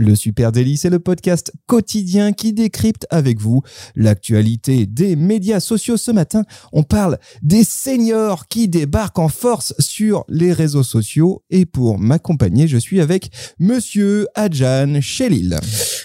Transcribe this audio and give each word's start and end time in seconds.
Le 0.00 0.14
Super 0.14 0.52
Délit, 0.52 0.76
c'est 0.76 0.90
le 0.90 1.00
podcast 1.00 1.52
quotidien 1.66 2.32
qui 2.32 2.52
décrypte 2.52 3.04
avec 3.10 3.40
vous 3.40 3.62
l'actualité 3.96 4.86
des 4.86 5.16
médias 5.16 5.58
sociaux. 5.58 5.96
Ce 5.96 6.12
matin, 6.12 6.44
on 6.72 6.84
parle 6.84 7.18
des 7.42 7.64
seniors 7.64 8.46
qui 8.46 8.68
débarquent 8.68 9.18
en 9.18 9.28
force 9.28 9.74
sur 9.80 10.24
les 10.28 10.52
réseaux 10.52 10.84
sociaux. 10.84 11.42
Et 11.50 11.66
pour 11.66 11.98
m'accompagner, 11.98 12.68
je 12.68 12.78
suis 12.78 13.00
avec 13.00 13.30
Monsieur 13.58 14.28
Adjan 14.36 15.00
Chelil. 15.00 15.58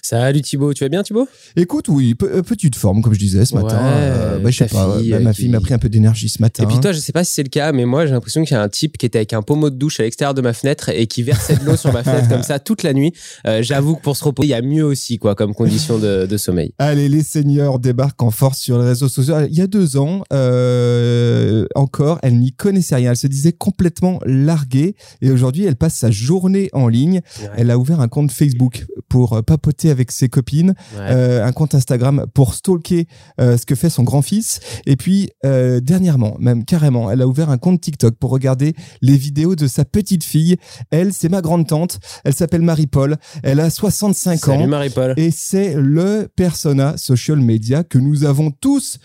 Salut 0.06 0.42
Thibaut, 0.42 0.74
tu 0.74 0.84
vas 0.84 0.90
bien 0.90 1.02
Thibaut? 1.02 1.30
Écoute, 1.56 1.88
oui, 1.88 2.14
euh, 2.24 2.42
petite 2.42 2.76
forme, 2.76 3.02
comme 3.02 3.14
je 3.14 3.20
disais 3.20 3.46
ce 3.46 3.56
matin. 3.56 3.78
Ouais, 3.78 3.84
Euh, 3.86 4.38
bah, 4.40 4.52
je 4.52 4.58
sais 4.58 4.66
pas, 4.66 5.00
fille, 5.00 5.12
bah, 5.12 5.16
euh, 5.16 5.20
ma 5.22 5.32
qui- 5.32 5.44
fille 5.44 5.50
m'a 5.50 5.62
pris 5.62 5.74
un 5.74 5.78
peu 5.80 5.88
d'énergie 5.88 6.28
ce 6.28 6.42
matin. 6.42 6.64
Et 6.64 6.68
puis 6.68 6.78
toi, 6.82 6.92
je 6.92 7.00
sais 7.00 7.14
pas 7.14 7.24
si 7.24 7.32
c'est 7.32 7.44
le 7.44 7.48
cas, 7.48 7.72
mais 7.72 7.86
moi 7.86 8.06
j'ai 8.06 8.12
l'impression 8.12 8.44
qu'il 8.44 8.54
y 8.54 8.58
a 8.58 8.62
un 8.62 8.68
type 8.68 8.98
qui 8.98 9.06
était 9.06 9.20
avec 9.20 9.32
un 9.32 9.42
pommeau 9.42 9.70
de 9.70 9.78
douche 9.78 10.02
à 10.02 10.04
l'extérieur 10.04 10.34
de 10.34 10.42
ma 10.42 10.52
fenêtre 10.52 10.90
et 10.90 11.08
qui 11.08 11.24
versait 11.24 11.56
de 11.56 11.64
l'eau 11.64 11.78
sur 11.78 11.94
ma 11.94 12.04
fenêtre 12.04 12.28
comme 12.28 12.44
ça 12.44 12.60
toute 12.60 12.84
la 12.84 12.92
nuit. 12.92 13.14
Euh, 13.48 13.64
J'avoue 13.64 13.96
que 13.96 14.02
pour 14.02 14.18
se 14.18 14.26
reposer, 14.26 14.48
il 14.48 14.52
y 14.52 14.54
a 14.54 14.62
mieux 14.62 14.84
aussi 14.84 15.20
quoi 15.20 15.36
comme 15.36 15.54
condition 15.54 15.98
de, 15.98 16.26
de 16.26 16.38
sommeil. 16.38 16.74
Allez, 16.80 17.08
les 17.08 17.24
seniors 17.24 17.80
débarquent 17.80 18.24
en 18.24 18.32
force 18.32 18.60
sur 18.60 18.80
les 18.80 18.90
réseaux 18.90 19.08
sociaux. 19.08 19.36
Il 19.50 19.56
y 19.58 19.62
a 19.62 19.68
deux 19.68 19.96
ans, 19.96 20.24
euh, 20.34 21.66
encore, 21.76 22.20
elle 22.24 22.40
n'y 22.40 22.52
connaissait 22.52 22.96
rien. 22.96 23.12
Elle 23.12 23.18
se 23.18 23.28
disait 23.28 23.54
complètement 23.54 24.20
larguée. 24.26 24.98
Et 25.22 25.32
aujourd'hui, 25.32 25.64
elle 25.64 25.78
passe 25.78 25.96
sa 25.96 26.12
journée 26.12 26.70
en 26.74 26.90
ligne. 26.90 27.22
Elle 27.56 27.72
a 27.72 27.78
ouvert 27.78 28.02
un 28.02 28.10
compte 28.10 28.32
Facebook 28.34 28.86
pour 29.08 29.34
euh, 29.34 29.42
papoter 29.42 29.92
avec 29.94 30.12
ses 30.12 30.28
copines, 30.28 30.74
Ouais. 30.98 31.06
euh, 31.10 31.46
un 31.46 31.52
compte 31.54 31.74
Instagram 31.74 32.26
pour 32.34 32.54
stalker 32.54 33.08
euh, 33.40 33.58
ce 33.58 33.66
que 33.66 33.76
fait 33.76 33.90
son 33.90 34.04
grand-fils. 34.04 34.60
Et 34.86 34.98
puis, 34.98 35.30
euh, 35.46 35.80
dernièrement, 35.80 36.36
même 36.40 36.66
carrément, 36.66 37.10
elle 37.10 37.22
a 37.22 37.28
ouvert 37.28 37.50
un 37.50 37.58
compte 37.58 37.80
TikTok 37.80 38.16
pour 38.16 38.30
regarder 38.32 38.76
les 39.02 39.16
vidéos 39.16 39.56
de 39.56 39.68
sa 39.68 39.86
petite 39.86 40.24
fille. 40.26 40.58
Elle, 40.92 41.14
c'est 41.14 41.30
ma 41.30 41.42
grande-tante. 41.42 42.00
Elle 42.26 42.34
s'appelle 42.34 42.62
Marie-Paul. 42.64 43.16
Elle 43.44 43.60
a 43.62 43.70
65 43.70 44.48
ans. 44.50 44.58
Salut 44.58 44.68
Marie-Paul. 44.68 45.14
Et 45.18 45.32
c'est 45.32 45.76
le 45.76 46.28
persona 46.36 46.98
social 46.98 47.40
media 47.40 47.84
que 47.84 47.98
nous 47.98 48.26
avons 48.26 48.52
tous 48.52 48.98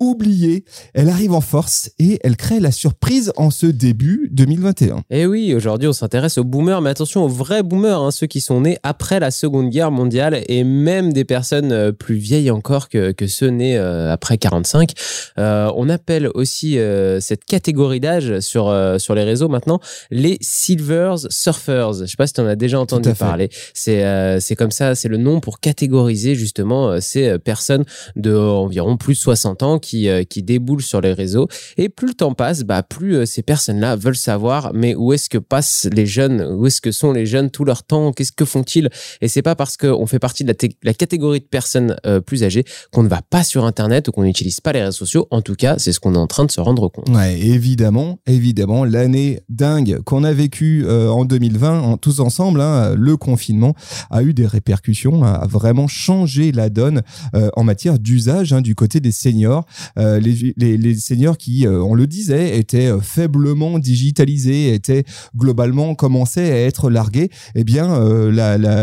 oublié. 0.00 0.64
Elle 0.92 1.08
arrive 1.08 1.32
en 1.32 1.40
force 1.40 1.90
et 1.98 2.18
elle 2.22 2.36
crée 2.36 2.60
la 2.60 2.72
surprise 2.72 3.32
en 3.36 3.50
ce 3.50 3.66
début 3.66 4.28
2021. 4.32 4.98
Et 5.10 5.20
Eh 5.20 5.26
oui, 5.26 5.54
aujourd'hui 5.54 5.88
on 5.88 5.92
s'intéresse 5.92 6.38
aux 6.38 6.44
boomers, 6.44 6.80
mais 6.80 6.90
attention 6.90 7.24
aux 7.24 7.28
vrais 7.28 7.62
boomers, 7.62 8.00
hein, 8.00 8.10
ceux 8.10 8.26
qui 8.26 8.40
sont 8.40 8.62
nés 8.62 8.78
après 8.82 9.20
la 9.20 9.30
Seconde 9.30 9.70
Guerre 9.70 9.90
mondiale 9.90 10.42
et 10.48 10.64
même 10.64 11.12
des 11.12 11.24
personnes 11.24 11.72
euh, 11.72 11.92
plus 11.92 12.16
vieilles 12.16 12.50
encore 12.50 12.88
que, 12.88 13.12
que 13.12 13.26
ceux 13.26 13.48
nés 13.48 13.78
euh, 13.78 14.12
après 14.12 14.38
45. 14.38 14.92
Euh, 15.38 15.70
on 15.76 15.88
appelle 15.88 16.28
aussi 16.34 16.78
euh, 16.78 17.20
cette 17.20 17.44
catégorie 17.44 18.00
d'âge 18.00 18.40
sur, 18.40 18.74
sur 18.98 19.14
les 19.14 19.24
réseaux 19.24 19.48
maintenant 19.48 19.80
les 20.10 20.38
Silvers 20.40 21.18
Surfers. 21.30 21.92
Je 21.94 22.06
sais 22.06 22.16
pas 22.16 22.26
si 22.26 22.34
tu 22.34 22.40
en 22.40 22.46
as 22.46 22.56
déjà 22.56 22.80
entendu 22.80 23.12
parler. 23.14 23.48
C'est 23.72 24.04
c'est 24.40 24.56
comme 24.56 24.70
ça, 24.70 24.94
c'est 24.94 25.08
le 25.08 25.16
nom 25.16 25.40
pour 25.40 25.60
catégoriser 25.60 26.34
justement 26.34 27.00
ces 27.00 27.38
personnes 27.38 27.84
de 28.16 28.34
environ 28.34 28.96
plus 28.96 29.14
de 29.14 29.18
60 29.18 29.62
ans 29.62 29.78
qui, 29.84 30.08
euh, 30.08 30.24
qui 30.24 30.42
déboulent 30.42 30.82
sur 30.82 31.00
les 31.00 31.12
réseaux. 31.12 31.46
Et 31.76 31.88
plus 31.88 32.08
le 32.08 32.14
temps 32.14 32.32
passe, 32.34 32.62
bah, 32.62 32.82
plus 32.82 33.16
euh, 33.16 33.26
ces 33.26 33.42
personnes-là 33.42 33.96
veulent 33.96 34.16
savoir, 34.16 34.72
mais 34.74 34.94
où 34.94 35.12
est-ce 35.12 35.28
que 35.28 35.38
passent 35.38 35.86
les 35.92 36.06
jeunes? 36.06 36.40
Où 36.56 36.66
est-ce 36.66 36.80
que 36.80 36.90
sont 36.90 37.12
les 37.12 37.26
jeunes 37.26 37.50
tout 37.50 37.64
leur 37.64 37.82
temps? 37.84 38.12
Qu'est-ce 38.12 38.32
que 38.32 38.44
font-ils? 38.44 38.88
Et 39.20 39.28
c'est 39.28 39.42
pas 39.42 39.54
parce 39.54 39.76
qu'on 39.76 40.06
fait 40.06 40.18
partie 40.18 40.42
de 40.44 40.48
la, 40.48 40.54
té- 40.54 40.76
la 40.82 40.94
catégorie 40.94 41.40
de 41.40 41.44
personnes 41.44 41.96
euh, 42.06 42.20
plus 42.20 42.42
âgées 42.44 42.64
qu'on 42.92 43.02
ne 43.02 43.08
va 43.08 43.20
pas 43.22 43.44
sur 43.44 43.64
Internet 43.64 44.08
ou 44.08 44.12
qu'on 44.12 44.24
n'utilise 44.24 44.60
pas 44.60 44.72
les 44.72 44.80
réseaux 44.82 44.92
sociaux. 45.04 45.28
En 45.30 45.42
tout 45.42 45.54
cas, 45.54 45.76
c'est 45.78 45.92
ce 45.92 46.00
qu'on 46.00 46.14
est 46.14 46.18
en 46.18 46.26
train 46.26 46.44
de 46.46 46.50
se 46.50 46.60
rendre 46.60 46.88
compte. 46.88 47.08
Ouais, 47.10 47.38
évidemment, 47.38 48.18
évidemment, 48.26 48.84
l'année 48.84 49.40
dingue 49.48 50.00
qu'on 50.04 50.24
a 50.24 50.32
vécue 50.32 50.86
en 50.88 51.24
2020, 51.24 51.80
en, 51.80 51.96
tous 51.98 52.20
ensemble, 52.20 52.60
hein, 52.60 52.94
le 52.96 53.16
confinement 53.16 53.74
a 54.10 54.22
eu 54.22 54.32
des 54.34 54.46
répercussions, 54.46 55.22
a 55.24 55.46
vraiment 55.46 55.88
changé 55.88 56.52
la 56.52 56.68
donne 56.70 57.02
en 57.32 57.64
matière 57.64 57.98
d'usage 57.98 58.52
hein, 58.52 58.60
du 58.60 58.74
côté 58.74 59.00
des 59.00 59.12
seniors. 59.12 59.66
Euh, 59.98 60.20
les, 60.20 60.54
les, 60.56 60.76
les 60.76 60.94
seniors 60.96 61.38
qui, 61.38 61.66
euh, 61.66 61.82
on 61.82 61.94
le 61.94 62.06
disait, 62.06 62.58
étaient 62.58 62.86
euh, 62.86 63.00
faiblement 63.00 63.78
digitalisés, 63.78 64.74
étaient 64.74 65.04
globalement 65.36 65.94
commençaient 65.94 66.50
à 66.50 66.60
être 66.66 66.90
largués. 66.90 67.30
Eh 67.54 67.64
bien, 67.64 67.98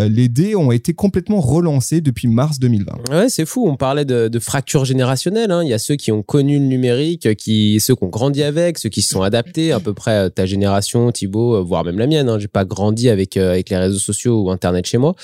les 0.07 0.27
dés 0.29 0.55
ont 0.55 0.71
été 0.71 0.93
complètement 0.93 1.39
relancés 1.41 2.01
depuis 2.01 2.27
mars 2.27 2.59
2020. 2.59 3.11
Ouais, 3.11 3.29
c'est 3.29 3.45
fou. 3.45 3.67
On 3.67 3.75
parlait 3.75 4.05
de, 4.05 4.27
de 4.27 4.39
fracture 4.39 4.85
générationnelle. 4.85 5.51
hein. 5.51 5.63
Il 5.63 5.69
y 5.69 5.73
a 5.73 5.79
ceux 5.79 5.95
qui 5.95 6.11
ont 6.11 6.23
connu 6.23 6.59
le 6.59 6.65
numérique, 6.65 7.35
qui, 7.35 7.79
ceux 7.79 7.95
qui 7.95 8.03
ont 8.03 8.09
grandi 8.09 8.43
avec, 8.43 8.77
ceux 8.77 8.89
qui 8.89 9.01
se 9.01 9.09
sont 9.09 9.21
adaptés, 9.21 9.71
à 9.71 9.79
peu 9.79 9.93
près 9.93 10.29
ta 10.29 10.45
génération, 10.45 11.11
Thibaut, 11.11 11.63
voire 11.63 11.83
même 11.83 11.99
la 11.99 12.07
mienne. 12.07 12.29
Hein. 12.29 12.39
J'ai 12.39 12.47
pas 12.47 12.65
grandi 12.65 13.09
avec 13.09 13.37
avec 13.37 13.69
les 13.69 13.77
réseaux 13.77 13.99
sociaux 13.99 14.43
ou 14.43 14.51
Internet 14.51 14.85
chez 14.85 14.97
moi. 14.97 15.15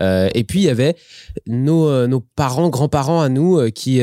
Et 0.00 0.44
puis 0.44 0.60
il 0.60 0.64
y 0.64 0.68
avait 0.68 0.96
nos 1.46 2.20
parents, 2.36 2.68
grands-parents 2.68 3.20
à 3.20 3.28
nous 3.28 3.70
qui 3.70 4.00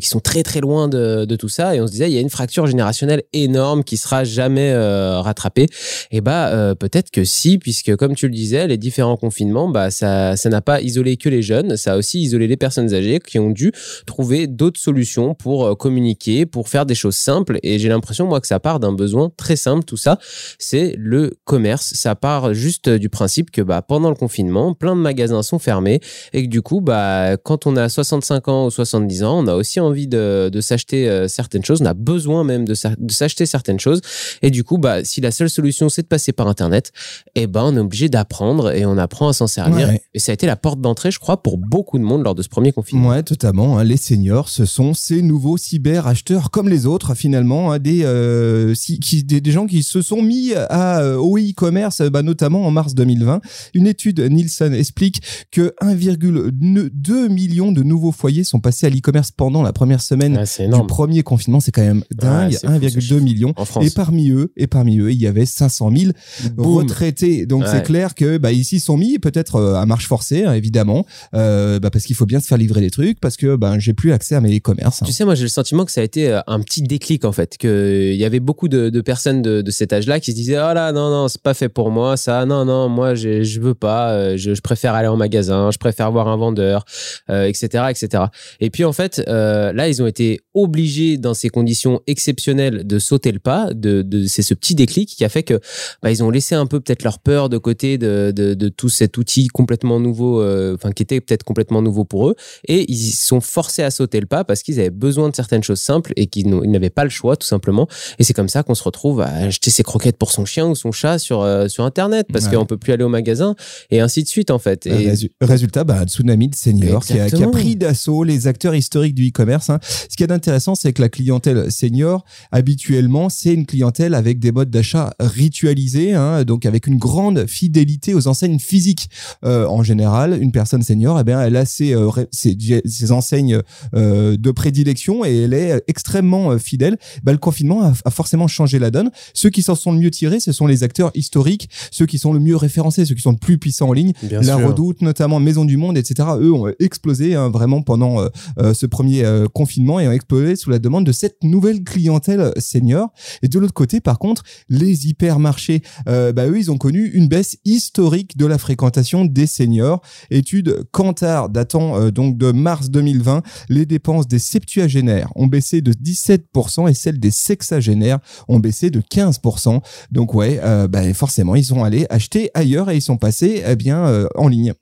qui 0.00 0.08
sont 0.08 0.20
très 0.20 0.42
très 0.42 0.60
loin 0.60 0.88
de, 0.88 1.24
de 1.24 1.36
tout 1.36 1.48
ça. 1.48 1.74
Et 1.74 1.80
on 1.80 1.86
se 1.86 1.92
disait 1.92 2.10
il 2.10 2.14
y 2.14 2.18
a 2.18 2.20
une 2.20 2.30
fracture 2.30 2.66
générationnelle 2.66 3.22
énorme 3.32 3.84
qui 3.84 3.96
sera 3.96 4.24
jamais 4.24 4.70
euh, 4.72 5.20
rattrapée. 5.20 5.66
Et 6.10 6.20
bah 6.20 6.48
euh, 6.48 6.74
peut-être 6.74 7.10
que 7.10 7.24
si, 7.24 7.58
puisque 7.58 7.94
comme 7.96 8.14
tu 8.14 8.26
le 8.26 8.34
disais, 8.34 8.66
les 8.66 8.76
différents 8.76 9.16
confinements, 9.16 9.68
bah 9.68 9.90
ça 9.90 10.36
ça 10.36 10.48
n'a 10.48 10.60
pas 10.60 10.80
isolé 10.80 11.16
que 11.16 11.28
les 11.28 11.42
jeunes, 11.42 11.76
ça 11.76 11.94
a 11.94 11.96
aussi 11.96 12.20
isolé 12.20 12.46
les 12.46 12.56
personnes 12.56 12.92
âgées 12.92 13.20
qui 13.20 13.38
ont 13.38 13.50
dû 13.50 13.72
trouver 14.06 14.46
d'autres 14.46 14.80
solutions 14.80 15.34
pour 15.34 15.66
euh, 15.66 15.74
communiquer, 15.74 16.46
pour 16.46 16.68
faire 16.68 16.86
des 16.86 16.94
choses 16.94 17.16
simples. 17.16 17.58
Et 17.62 17.78
j'ai 17.78 17.88
l'impression 17.88 18.26
moi 18.26 18.40
que 18.40 18.46
ça 18.46 18.60
part 18.60 18.80
d'un 18.80 18.92
besoin 18.92 19.30
très 19.36 19.56
simple. 19.56 19.84
Tout 19.84 19.96
ça, 19.96 20.18
c'est 20.58 20.94
le 20.98 21.36
commerce. 21.44 21.94
Ça 21.94 22.14
part 22.14 22.54
juste 22.54 22.88
du 22.88 23.08
principe 23.08 23.50
que 23.50 23.62
bah 23.62 23.82
pendant 23.82 24.08
le 24.08 24.14
confinement, 24.16 24.74
plein 24.74 24.96
de 24.96 25.00
magasins 25.00 25.42
sont 25.42 25.58
fermés 25.58 26.00
et 26.32 26.42
que 26.44 26.48
du 26.48 26.62
coup 26.62 26.80
bah 26.80 27.36
quand 27.36 27.66
on 27.66 27.76
a 27.76 27.88
65 27.88 28.48
ans 28.48 28.66
ou 28.66 28.70
70 28.70 29.22
ans, 29.22 29.43
on 29.44 29.48
a 29.48 29.54
aussi 29.54 29.80
envie 29.80 30.06
de, 30.06 30.48
de 30.52 30.60
s'acheter 30.60 31.08
euh, 31.08 31.28
certaines 31.28 31.64
choses, 31.64 31.80
on 31.82 31.86
a 31.86 31.94
besoin 31.94 32.44
même 32.44 32.64
de, 32.66 32.74
sa- 32.74 32.94
de 32.96 33.12
s'acheter 33.12 33.46
certaines 33.46 33.80
choses. 33.80 34.00
Et 34.42 34.50
du 34.50 34.64
coup, 34.64 34.78
bah, 34.78 35.04
si 35.04 35.20
la 35.20 35.30
seule 35.30 35.50
solution 35.50 35.88
c'est 35.88 36.02
de 36.02 36.06
passer 36.06 36.32
par 36.32 36.48
Internet, 36.48 36.92
eh 37.34 37.46
ben, 37.46 37.62
on 37.64 37.76
est 37.76 37.80
obligé 37.80 38.08
d'apprendre 38.08 38.72
et 38.72 38.84
on 38.86 38.98
apprend 38.98 39.28
à 39.28 39.32
s'en 39.32 39.46
servir. 39.46 39.88
Ouais. 39.88 40.02
Et 40.14 40.18
ça 40.18 40.32
a 40.32 40.34
été 40.34 40.46
la 40.46 40.56
porte 40.56 40.80
d'entrée, 40.80 41.10
je 41.10 41.18
crois, 41.18 41.42
pour 41.42 41.58
beaucoup 41.58 41.98
de 41.98 42.04
monde 42.04 42.22
lors 42.24 42.34
de 42.34 42.42
ce 42.42 42.48
premier 42.48 42.72
confinement. 42.72 43.08
Ouais, 43.10 43.22
totalement. 43.22 43.78
hein. 43.78 43.84
Les 43.84 43.96
seniors, 43.96 44.48
ce 44.48 44.64
sont 44.64 44.94
ces 44.94 45.22
nouveaux 45.22 45.56
cyber-acheteurs 45.56 46.50
comme 46.50 46.68
les 46.68 46.86
autres, 46.86 47.14
finalement, 47.14 47.72
hein, 47.72 47.78
des, 47.78 48.04
euh, 48.04 48.74
si- 48.74 48.98
qui, 49.00 49.24
des, 49.24 49.40
des 49.40 49.50
gens 49.52 49.66
qui 49.66 49.82
se 49.82 50.02
sont 50.02 50.22
mis 50.22 50.52
à, 50.54 51.00
euh, 51.00 51.16
au 51.16 51.36
e-commerce, 51.38 52.00
bah, 52.02 52.22
notamment 52.22 52.66
en 52.66 52.70
mars 52.70 52.94
2020. 52.94 53.40
Une 53.74 53.86
étude 53.86 54.20
Nielsen 54.20 54.72
explique 54.74 55.20
que 55.50 55.74
1,2 55.80 57.28
million 57.28 57.72
de 57.72 57.82
nouveaux 57.82 58.12
foyers 58.12 58.44
sont 58.44 58.60
passés 58.60 58.86
à 58.86 58.90
l'e-commerce 58.90 59.30
pendant 59.36 59.62
la 59.62 59.72
première 59.72 60.00
semaine 60.00 60.36
Ouais, 60.36 60.46
c'est 60.46 60.68
du 60.68 60.86
premier 60.86 61.22
confinement. 61.22 61.60
C'est 61.60 61.72
quand 61.72 61.82
même 61.82 62.04
dingue. 62.12 62.52
ce 62.52 62.66
1,2 62.66 63.00
chiffre. 63.00 63.20
million. 63.20 63.54
Et 63.82 63.90
parmi 63.90 64.30
eux, 64.30 64.52
et 64.56 64.66
parmi 64.66 64.98
eux, 64.98 65.12
il 65.12 65.20
y 65.20 65.26
avait 65.26 65.46
500 65.46 65.90
000 65.96 66.12
Boum. 66.54 66.76
retraités. 66.78 67.46
Donc 67.46 67.62
Ouais. 67.64 67.68
c'est 67.70 67.82
clair 67.82 68.14
que 68.14 68.38
bah, 68.38 68.52
ici 68.52 68.80
sont 68.80 68.96
mis 68.96 69.18
peut-être 69.18 69.56
euh, 69.56 69.74
à 69.76 69.86
marche 69.86 70.06
forcée, 70.06 70.44
hein, 70.44 70.52
évidemment, 70.54 71.06
euh, 71.34 71.78
bah, 71.80 71.90
parce 71.90 72.04
qu'il 72.04 72.16
faut 72.16 72.26
bien 72.26 72.40
se 72.40 72.46
faire 72.46 72.58
livrer 72.58 72.80
des 72.80 72.90
trucs, 72.90 73.20
parce 73.20 73.36
que 73.36 73.56
ben 73.56 73.78
j'ai 73.78 73.92
plus 73.94 74.12
accès 74.12 74.34
à 74.34 74.40
mes 74.40 74.56
e-commerce. 74.56 75.02
hein. 75.02 75.06
Tu 75.06 75.12
sais, 75.12 75.24
moi, 75.24 75.34
j'ai 75.34 75.42
le 75.44 75.48
sentiment 75.48 75.84
que 75.84 75.92
ça 75.92 76.00
a 76.00 76.04
été 76.04 76.28
euh, 76.30 76.40
un 76.46 76.60
petit 76.60 76.82
déclic, 76.82 77.24
en 77.24 77.32
fait. 77.32 77.56
Qu'il 77.56 78.14
y 78.16 78.24
avait 78.24 78.40
beaucoup 78.40 78.68
de, 78.68 78.90
de 78.90 79.00
personnes 79.00 79.42
de, 79.42 79.62
de 79.62 79.70
cet 79.70 79.92
âge-là 79.92 80.20
qui 80.20 80.30
se 80.32 80.36
disaient 80.36 80.58
Oh 80.58 80.74
là, 80.74 80.92
non, 80.92 81.10
non, 81.10 81.28
c'est 81.28 81.40
pas 81.42 81.54
fait 81.54 81.68
pour 81.68 81.90
moi, 81.90 82.16
ça. 82.16 82.44
Non, 82.46 82.64
non, 82.64 82.88
moi, 82.88 83.14
je 83.14 83.60
veux 83.60 83.74
pas. 83.74 84.36
Je, 84.36 84.54
je 84.54 84.60
préfère 84.60 84.94
aller 84.94 85.08
en 85.08 85.16
magasin, 85.16 85.70
je 85.72 85.78
préfère 85.78 86.10
voir 86.12 86.28
un 86.28 86.36
vendeur, 86.36 86.84
euh, 87.30 87.44
etc., 87.46 87.84
etc. 87.90 88.24
Et 88.60 88.70
puis, 88.70 88.84
en 88.84 88.92
fait, 88.92 89.23
euh, 89.28 89.72
là, 89.72 89.88
ils 89.88 90.02
ont 90.02 90.06
été 90.06 90.40
obligés, 90.54 91.16
dans 91.18 91.34
ces 91.34 91.48
conditions 91.48 92.00
exceptionnelles, 92.06 92.86
de 92.86 92.98
sauter 92.98 93.32
le 93.32 93.38
pas. 93.38 93.72
De, 93.74 94.02
de, 94.02 94.26
c'est 94.26 94.42
ce 94.42 94.54
petit 94.54 94.74
déclic 94.74 95.08
qui 95.08 95.24
a 95.24 95.28
fait 95.28 95.42
que 95.42 95.60
bah, 96.02 96.10
ils 96.10 96.22
ont 96.22 96.30
laissé 96.30 96.54
un 96.54 96.66
peu 96.66 96.80
peut-être 96.80 97.02
leur 97.02 97.18
peur 97.18 97.48
de 97.48 97.58
côté 97.58 97.98
de, 97.98 98.32
de, 98.34 98.54
de 98.54 98.68
tout 98.68 98.88
cet 98.88 99.16
outil 99.18 99.48
complètement 99.48 100.00
nouveau, 100.00 100.40
euh, 100.40 100.74
enfin, 100.74 100.92
qui 100.92 101.02
était 101.02 101.20
peut-être 101.20 101.42
complètement 101.44 101.82
nouveau 101.82 102.04
pour 102.04 102.28
eux. 102.28 102.34
Et 102.68 102.90
ils 102.90 103.12
sont 103.12 103.40
forcés 103.40 103.82
à 103.82 103.90
sauter 103.90 104.20
le 104.20 104.26
pas 104.26 104.44
parce 104.44 104.62
qu'ils 104.62 104.78
avaient 104.80 104.90
besoin 104.90 105.28
de 105.28 105.34
certaines 105.34 105.62
choses 105.62 105.80
simples 105.80 106.12
et 106.16 106.26
qu'ils 106.26 106.48
n'avaient 106.48 106.90
pas 106.90 107.04
le 107.04 107.10
choix, 107.10 107.36
tout 107.36 107.46
simplement. 107.46 107.88
Et 108.18 108.24
c'est 108.24 108.32
comme 108.34 108.48
ça 108.48 108.62
qu'on 108.62 108.74
se 108.74 108.82
retrouve 108.84 109.20
à 109.20 109.26
acheter 109.26 109.70
ses 109.70 109.82
croquettes 109.82 110.16
pour 110.16 110.32
son 110.32 110.44
chien 110.44 110.66
ou 110.66 110.74
son 110.74 110.92
chat 110.92 111.18
sur, 111.18 111.42
euh, 111.42 111.68
sur 111.68 111.84
Internet 111.84 112.26
parce 112.32 112.46
Ouais. 112.46 112.54
qu'on 112.56 112.66
peut 112.66 112.76
plus 112.76 112.92
aller 112.92 113.04
au 113.04 113.08
magasin 113.08 113.54
et 113.90 114.00
ainsi 114.00 114.22
de 114.22 114.28
suite, 114.28 114.50
en 114.50 114.58
fait. 114.58 114.86
Et 114.86 114.90
résu- 115.10 115.30
Résultat, 115.40 115.84
bah, 115.84 116.00
un 116.00 116.04
tsunami 116.06 116.48
de 116.48 116.54
seniors 116.54 117.04
qui 117.04 117.12
a, 117.12 117.16
qui 117.16 117.20
a 117.20 117.24
Exactement. 117.24 117.50
pris 117.52 117.76
d'assaut 117.76 118.22
les 118.24 118.46
acteurs 118.46 118.74
historiques 118.74 119.13
du 119.14 119.28
e-commerce. 119.28 119.70
hein. 119.70 119.78
Ce 119.82 120.16
qu'il 120.16 120.26
y 120.26 120.30
a 120.30 120.34
intéressant, 120.34 120.74
c'est 120.74 120.92
que 120.92 121.02
la 121.02 121.08
clientèle 121.08 121.70
senior, 121.70 122.24
habituellement, 122.52 123.28
c'est 123.28 123.54
une 123.54 123.66
clientèle 123.66 124.14
avec 124.14 124.38
des 124.38 124.52
modes 124.52 124.70
d'achat 124.70 125.14
ritualisés, 125.20 126.14
hein, 126.14 126.44
donc 126.44 126.66
avec 126.66 126.86
une 126.86 126.98
grande 126.98 127.46
fidélité 127.46 128.14
aux 128.14 128.28
enseignes 128.28 128.58
physiques. 128.58 129.08
Euh, 129.44 129.66
en 129.66 129.82
général, 129.82 130.38
une 130.40 130.52
personne 130.52 130.82
senior, 130.82 131.18
eh 131.20 131.24
bien, 131.24 131.40
elle 131.40 131.56
a 131.56 131.64
ses, 131.64 131.94
euh, 131.94 132.10
ses, 132.30 132.56
ses 132.84 133.12
enseignes 133.12 133.60
euh, 133.94 134.36
de 134.36 134.50
prédilection 134.50 135.24
et 135.24 135.42
elle 135.42 135.54
est 135.54 135.82
extrêmement 135.86 136.58
fidèle. 136.58 136.98
Bah, 137.22 137.32
le 137.32 137.38
confinement 137.38 137.82
a, 137.82 137.92
a, 138.04 138.10
forcément 138.10 138.48
changé 138.48 138.78
la 138.78 138.90
donne. 138.90 139.10
Ceux 139.32 139.50
qui 139.50 139.62
s'en 139.62 139.74
sont 139.74 139.92
le 139.92 139.98
mieux 139.98 140.10
tirés, 140.10 140.40
ce 140.40 140.52
sont 140.52 140.66
les 140.66 140.82
acteurs 140.82 141.10
historiques, 141.14 141.68
ceux 141.90 142.06
qui 142.06 142.18
sont 142.18 142.32
le 142.32 142.40
mieux 142.40 142.56
référencés, 142.56 143.04
ceux 143.04 143.14
qui 143.14 143.22
sont 143.22 143.32
le 143.32 143.36
plus 143.36 143.58
puissants 143.58 143.88
en 143.88 143.92
ligne. 143.92 144.12
Bien 144.22 144.40
la 144.40 144.56
sûr. 144.56 144.68
Redoute, 144.68 145.02
notamment 145.02 145.40
Maison 145.40 145.64
du 145.64 145.76
Monde, 145.76 145.98
etc. 145.98 146.28
Eux 146.40 146.52
ont 146.52 146.72
explosé 146.78 147.34
hein, 147.34 147.50
vraiment 147.50 147.82
pendant 147.82 148.26
ce 148.58 148.86
premier 148.86 149.03
euh, 149.22 149.46
confinement 149.48 150.00
et 150.00 150.08
ont 150.08 150.12
explosé 150.12 150.56
sous 150.56 150.70
la 150.70 150.78
demande 150.78 151.04
de 151.06 151.12
cette 151.12 151.42
nouvelle 151.42 151.82
clientèle 151.84 152.52
senior. 152.58 153.12
Et 153.42 153.48
de 153.48 153.58
l'autre 153.58 153.72
côté, 153.72 154.00
par 154.00 154.18
contre, 154.18 154.42
les 154.68 155.08
hypermarchés, 155.08 155.82
euh, 156.08 156.32
bah, 156.32 156.46
eux, 156.46 156.58
ils 156.58 156.70
ont 156.70 156.78
connu 156.78 157.06
une 157.06 157.28
baisse 157.28 157.56
historique 157.64 158.36
de 158.36 158.46
la 158.46 158.58
fréquentation 158.58 159.24
des 159.24 159.46
seniors. 159.46 160.00
Étude 160.30 160.84
Kantar 160.92 161.48
datant 161.48 161.98
euh, 161.98 162.10
donc 162.10 162.36
de 162.36 162.52
mars 162.52 162.90
2020, 162.90 163.42
les 163.68 163.86
dépenses 163.86 164.28
des 164.28 164.38
septuagénaires 164.38 165.30
ont 165.36 165.46
baissé 165.46 165.80
de 165.80 165.92
17% 165.92 166.88
et 166.88 166.94
celles 166.94 167.20
des 167.20 167.30
sexagénaires 167.30 168.18
ont 168.48 168.58
baissé 168.58 168.90
de 168.90 169.00
15%. 169.00 169.80
Donc 170.10 170.34
ouais, 170.34 170.60
euh, 170.62 170.88
bah, 170.88 171.12
forcément, 171.14 171.54
ils 171.54 171.64
sont 171.64 171.84
allés 171.84 172.06
acheter 172.10 172.50
ailleurs 172.54 172.90
et 172.90 172.96
ils 172.96 173.02
sont 173.02 173.16
passés 173.16 173.62
eh 173.66 173.76
bien 173.76 174.26
en 174.34 174.48
ligne. 174.48 174.74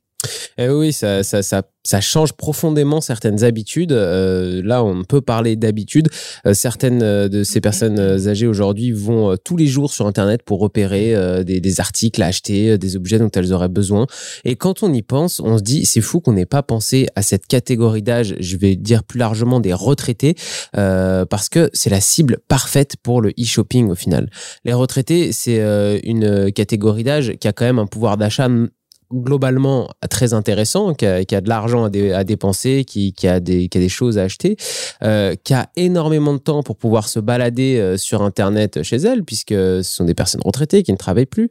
Eh 0.59 0.69
oui, 0.69 0.93
ça, 0.93 1.23
ça, 1.23 1.43
ça, 1.43 1.63
ça 1.85 2.01
change 2.01 2.33
profondément 2.33 3.01
certaines 3.01 3.43
habitudes. 3.43 3.93
Euh, 3.93 4.63
là, 4.65 4.85
on 4.85 5.05
peut 5.05 5.21
parler 5.21 5.57
d'habitudes. 5.57 6.09
Euh, 6.47 6.55
certaines 6.55 7.03
euh, 7.03 7.29
de 7.29 7.43
ces 7.43 7.61
personnes 7.61 7.99
âgées 7.99 8.47
aujourd'hui 8.47 8.93
vont 8.93 9.33
euh, 9.33 9.37
tous 9.37 9.57
les 9.57 9.67
jours 9.67 9.93
sur 9.93 10.07
Internet 10.07 10.43
pour 10.43 10.61
repérer 10.61 10.93
des, 11.45 11.61
des 11.61 11.81
articles 11.81 12.23
à 12.23 12.27
acheter, 12.27 12.79
des 12.79 12.97
objets 12.97 13.19
dont 13.19 13.31
elles 13.31 13.53
auraient 13.53 13.69
besoin. 13.69 14.07
Et 14.45 14.57
quand 14.57 14.83
on 14.83 14.93
y 14.93 15.03
pense, 15.03 15.41
on 15.41 15.59
se 15.59 15.63
dit, 15.63 15.85
c'est 15.85 16.01
fou 16.01 16.21
qu'on 16.21 16.33
n'ait 16.33 16.47
pas 16.47 16.63
pensé 16.63 17.09
à 17.17 17.23
cette 17.23 17.47
catégorie 17.47 18.03
d'âge, 18.03 18.35
je 18.39 18.57
vais 18.57 18.77
dire 18.77 19.05
plus 19.05 19.19
largement 19.19 19.61
des 19.61 19.73
retraités, 19.73 20.35
parce 20.73 21.49
que 21.49 21.71
c'est 21.73 21.91
la 21.91 22.01
cible 22.01 22.39
parfaite 22.49 22.97
pour 23.03 23.21
le 23.21 23.31
e-shopping 23.31 23.91
au 23.91 23.95
final. 23.95 24.31
Les 24.65 24.73
retraités, 24.73 25.33
c'est 25.33 25.61
une 26.05 26.53
catégorie 26.53 27.05
d'âge 27.05 27.35
qui 27.41 27.49
a 27.49 27.53
quand 27.53 27.65
même 27.65 27.79
un 27.79 27.87
pouvoir 27.87 28.17
d'achat 28.17 28.49
globalement 29.13 29.89
très 30.11 30.35
intéressant, 30.35 30.95
qui 30.95 31.07
a, 31.07 31.23
de 31.25 31.49
l'argent 31.49 31.85
à, 31.85 31.91
dé- 31.91 32.13
à 32.13 32.25
dépenser, 32.25 32.85
qui, 32.85 33.15
a 33.27 33.41
des, 33.41 33.69
qui 33.69 33.79
a 33.79 33.81
des 33.81 33.89
choses 33.89 34.19
à 34.19 34.23
acheter, 34.23 34.57
euh, 35.03 35.35
qui 35.45 35.55
a 35.55 35.69
énormément 35.77 36.33
de 36.33 36.39
temps 36.39 36.63
pour 36.63 36.77
pouvoir 36.77 37.09
se 37.09 37.19
balader 37.21 37.79
euh, 37.79 37.97
sur 37.97 38.23
Internet 38.23 38.83
chez 38.83 38.97
elle, 38.97 39.25
puisque 39.25 39.51
ce 39.53 39.83
sont 39.83 40.05
des 40.05 40.15
personnes 40.15 40.43
retraitées 40.45 40.83
qui 40.83 40.93
ne 40.93 40.97
travaillent 40.97 41.27
plus. 41.27 41.49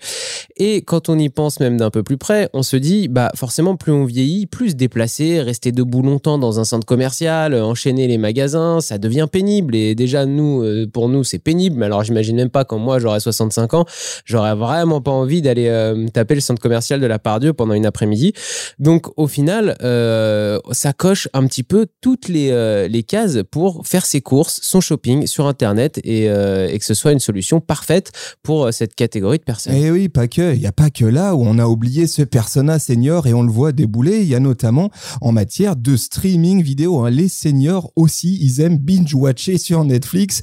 Et 0.58 0.82
quand 0.82 1.10
on 1.10 1.18
y 1.18 1.30
pense 1.30 1.60
même 1.60 1.78
d'un 1.78 1.90
peu 1.90 2.04
plus 2.04 2.18
près, 2.18 2.50
on 2.54 2.64
se 2.64 2.76
dit, 2.78 3.08
bah 3.08 3.32
forcément, 3.36 3.76
plus 3.76 3.92
on 3.92 4.06
vieillit, 4.06 4.46
plus 4.48 4.72
se 4.72 4.76
déplacer, 4.76 5.42
rester 5.42 5.72
debout 5.72 6.02
longtemps 6.02 6.38
dans 6.38 6.60
un 6.60 6.64
centre 6.64 6.86
commercial, 6.86 7.54
enchaîner 7.56 8.08
les 8.08 8.18
magasins, 8.18 8.82
ça 8.82 8.98
devient 8.98 9.28
pénible. 9.32 9.76
Et 9.76 9.96
déjà, 9.96 10.26
nous, 10.26 10.64
euh, 10.64 10.88
pour 10.92 11.10
nous, 11.10 11.24
c'est 11.24 11.40
pénible. 11.40 11.78
Mais 11.78 11.86
alors, 11.86 12.04
j'imagine 12.04 12.36
même 12.36 12.50
pas 12.50 12.66
quand 12.66 12.80
moi, 12.80 13.00
j'aurai 13.00 13.20
65 13.20 13.74
ans, 13.74 13.86
j'aurais 14.26 14.56
vraiment 14.56 15.02
pas 15.02 15.12
envie 15.12 15.42
d'aller 15.42 15.68
euh, 15.68 16.08
taper 16.14 16.36
le 16.36 16.42
centre 16.42 16.62
commercial 16.62 17.00
de 17.00 17.06
la 17.06 17.20
Pendant 17.54 17.74
une 17.74 17.86
après-midi. 17.86 18.34
Donc, 18.80 19.08
au 19.18 19.28
final, 19.28 19.76
euh, 19.82 20.60
ça 20.72 20.94
coche 20.94 21.28
un 21.34 21.46
petit 21.48 21.64
peu 21.64 21.88
toutes 22.02 22.28
les, 22.28 22.50
euh, 22.52 22.88
les 22.88 23.04
cases 23.04 23.40
pour 23.50 23.86
faire 23.86 24.06
ses 24.06 24.22
courses, 24.22 24.60
son 24.64 24.82
shopping 24.82 25.28
sur 25.28 25.48
Internet 25.48 26.00
et, 26.04 26.30
euh, 26.30 26.76
que 26.78 26.86
ce 26.86 26.94
soit 26.94 27.12
une 27.12 27.20
solution 27.20 27.62
parfaite 27.62 28.12
pour 28.44 28.74
cette 28.74 28.96
catégorie 28.96 29.38
de 29.38 29.44
personnes. 29.44 29.74
Et 29.76 29.92
oui, 29.92 30.10
pas 30.10 30.28
que. 30.28 30.54
Il 30.54 30.60
n'y 30.60 30.68
a 30.68 30.72
pas 30.72 30.90
que 30.90 31.06
là 31.06 31.36
où 31.36 31.44
on 31.44 31.60
a 31.60 31.68
oublié 31.68 32.08
ce 32.08 32.22
persona 32.22 32.80
senior 32.80 33.28
et 33.28 33.34
on 33.34 33.44
le 33.44 33.52
voit 33.52 33.72
débouler. 33.72 34.22
Il 34.22 34.28
y 34.28 34.36
a 34.36 34.40
notamment 34.40 34.90
en 35.22 35.32
matière 35.32 35.76
de 35.76 35.96
streaming 35.96 36.62
vidéo. 36.64 37.00
hein. 37.00 37.10
Les 37.10 37.28
seniors 37.28 37.92
aussi, 37.96 38.38
ils 38.42 38.62
aiment 38.62 38.78
binge-watcher 38.78 39.58
sur 39.58 39.84
Netflix. 39.84 40.42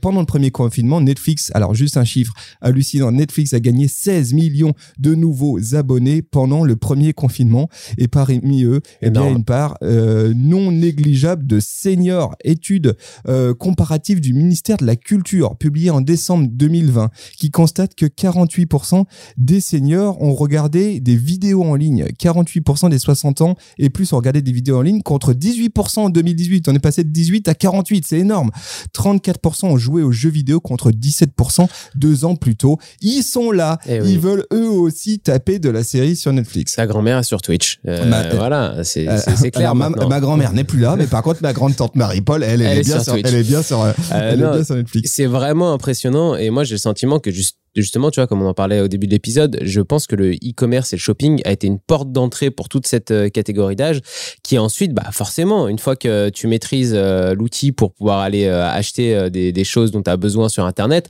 Pendant 0.00 0.20
le 0.20 0.26
premier 0.26 0.50
confinement, 0.50 1.00
Netflix, 1.00 1.50
alors 1.54 1.74
juste 1.74 1.96
un 1.96 2.04
chiffre 2.04 2.34
hallucinant, 2.60 3.12
Netflix 3.12 3.52
a 3.52 3.60
gagné 3.60 3.88
16 3.88 4.32
millions 4.32 4.74
de 4.98 5.14
nouveaux 5.14 5.74
abonnés 5.74 6.22
pendant 6.30 6.64
le 6.64 6.76
premier 6.76 7.12
confinement. 7.12 7.68
Et 7.98 8.08
parmi 8.08 8.64
eux, 8.64 8.80
eh 9.02 9.10
bien, 9.10 9.28
une 9.28 9.44
part 9.44 9.76
euh, 9.82 10.32
non 10.36 10.70
négligeable 10.72 11.46
de 11.46 11.60
seniors. 11.60 12.34
Étude 12.44 12.96
euh, 13.28 13.54
comparative 13.54 14.20
du 14.20 14.32
ministère 14.32 14.76
de 14.76 14.86
la 14.86 14.96
Culture, 14.96 15.56
publiée 15.56 15.90
en 15.90 16.00
décembre 16.00 16.48
2020, 16.50 17.10
qui 17.36 17.50
constate 17.50 17.94
que 17.94 18.06
48% 18.06 19.04
des 19.36 19.60
seniors 19.60 20.20
ont 20.22 20.34
regardé 20.34 21.00
des 21.00 21.16
vidéos 21.16 21.64
en 21.64 21.74
ligne. 21.74 22.06
48% 22.20 22.90
des 22.90 22.98
60 22.98 23.40
ans 23.40 23.56
et 23.78 23.90
plus 23.90 24.12
ont 24.12 24.16
regardé 24.16 24.42
des 24.42 24.52
vidéos 24.52 24.78
en 24.78 24.82
ligne 24.82 25.02
contre 25.02 25.32
18% 25.32 26.00
en 26.00 26.10
2018. 26.10 26.68
On 26.68 26.74
est 26.74 26.78
passé 26.78 27.04
de 27.04 27.10
18 27.10 27.48
à 27.48 27.54
48, 27.54 28.04
c'est 28.06 28.18
énorme. 28.18 28.50
34% 28.94 29.66
ont 29.66 29.76
joué 29.76 30.02
aux 30.02 30.12
jeux 30.12 30.30
vidéo 30.30 30.60
contre 30.60 30.90
17% 30.90 31.66
deux 31.94 32.24
ans 32.24 32.36
plus 32.36 32.56
tôt. 32.56 32.78
Ils 33.00 33.22
sont 33.22 33.50
là, 33.50 33.78
Eh 33.86 34.00
oui. 34.00 34.12
ils 34.12 34.18
veulent 34.18 34.46
eux 34.52 34.68
aussi 34.68 35.18
taper 35.18 35.58
de 35.58 35.68
la 35.70 35.82
série 35.82 36.16
sur 36.20 36.32
Netflix. 36.32 36.74
Sa 36.74 36.86
grand-mère 36.86 37.18
est 37.18 37.22
sur 37.24 37.42
Twitch. 37.42 37.80
Euh, 37.88 38.04
Ma- 38.04 38.28
voilà, 38.34 38.84
c'est 38.84 39.08
Euh, 39.08 39.18
clair. 39.50 39.70
alors, 39.72 40.08
ma, 40.08 40.20
grand-mère 40.20 40.52
n'est 40.52 40.64
plus 40.64 40.78
là, 40.78 40.94
mais 40.96 41.06
par 41.06 41.22
contre 41.22 41.40
ma 41.42 41.52
grande 41.52 41.74
tante 41.76 41.96
Marie-Paul, 41.96 42.42
elle, 42.42 42.60
elle, 42.62 42.68
Elle 42.68 42.76
est, 42.78 42.80
est 42.80 42.84
bien 42.84 42.94
sur 42.96 43.04
sur, 43.04 43.12
Twitch. 43.14 43.26
elle 43.28 43.34
est 43.34 43.42
bien 43.42 43.62
sur, 43.62 43.86
elle 44.12 44.34
est 44.34 44.36
non, 44.36 44.52
bien 44.52 44.64
sur 44.64 44.74
Netflix. 44.76 45.10
C'est 45.14 45.26
vraiment 45.26 45.72
impressionnant 45.72 46.36
et 46.36 46.50
moi 46.50 46.64
j'ai 46.64 46.74
le 46.74 46.78
sentiment 46.78 47.18
que 47.18 47.30
juste 47.30 47.56
justement, 47.76 48.10
tu 48.10 48.20
vois, 48.20 48.26
comme 48.26 48.42
on 48.42 48.48
en 48.48 48.54
parlait 48.54 48.80
au 48.80 48.88
début 48.88 49.06
de 49.06 49.12
l'épisode, 49.12 49.58
je 49.62 49.80
pense 49.80 50.06
que 50.06 50.16
le 50.16 50.32
e-commerce 50.32 50.92
et 50.92 50.96
le 50.96 51.00
shopping 51.00 51.40
a 51.44 51.52
été 51.52 51.66
une 51.66 51.78
porte 51.78 52.12
d'entrée 52.12 52.50
pour 52.50 52.68
toute 52.68 52.86
cette 52.86 53.10
euh, 53.10 53.28
catégorie 53.28 53.76
d'âge 53.76 54.00
qui 54.42 54.58
ensuite, 54.58 54.92
bah 54.92 55.08
forcément, 55.12 55.68
une 55.68 55.78
fois 55.78 55.96
que 55.96 56.28
tu 56.30 56.46
maîtrises 56.46 56.92
euh, 56.94 57.34
l'outil 57.34 57.72
pour 57.72 57.92
pouvoir 57.92 58.20
aller 58.20 58.46
euh, 58.46 58.68
acheter 58.68 59.30
des, 59.30 59.52
des 59.52 59.64
choses 59.64 59.90
dont 59.90 60.02
tu 60.02 60.10
as 60.10 60.16
besoin 60.16 60.48
sur 60.48 60.64
Internet, 60.64 61.08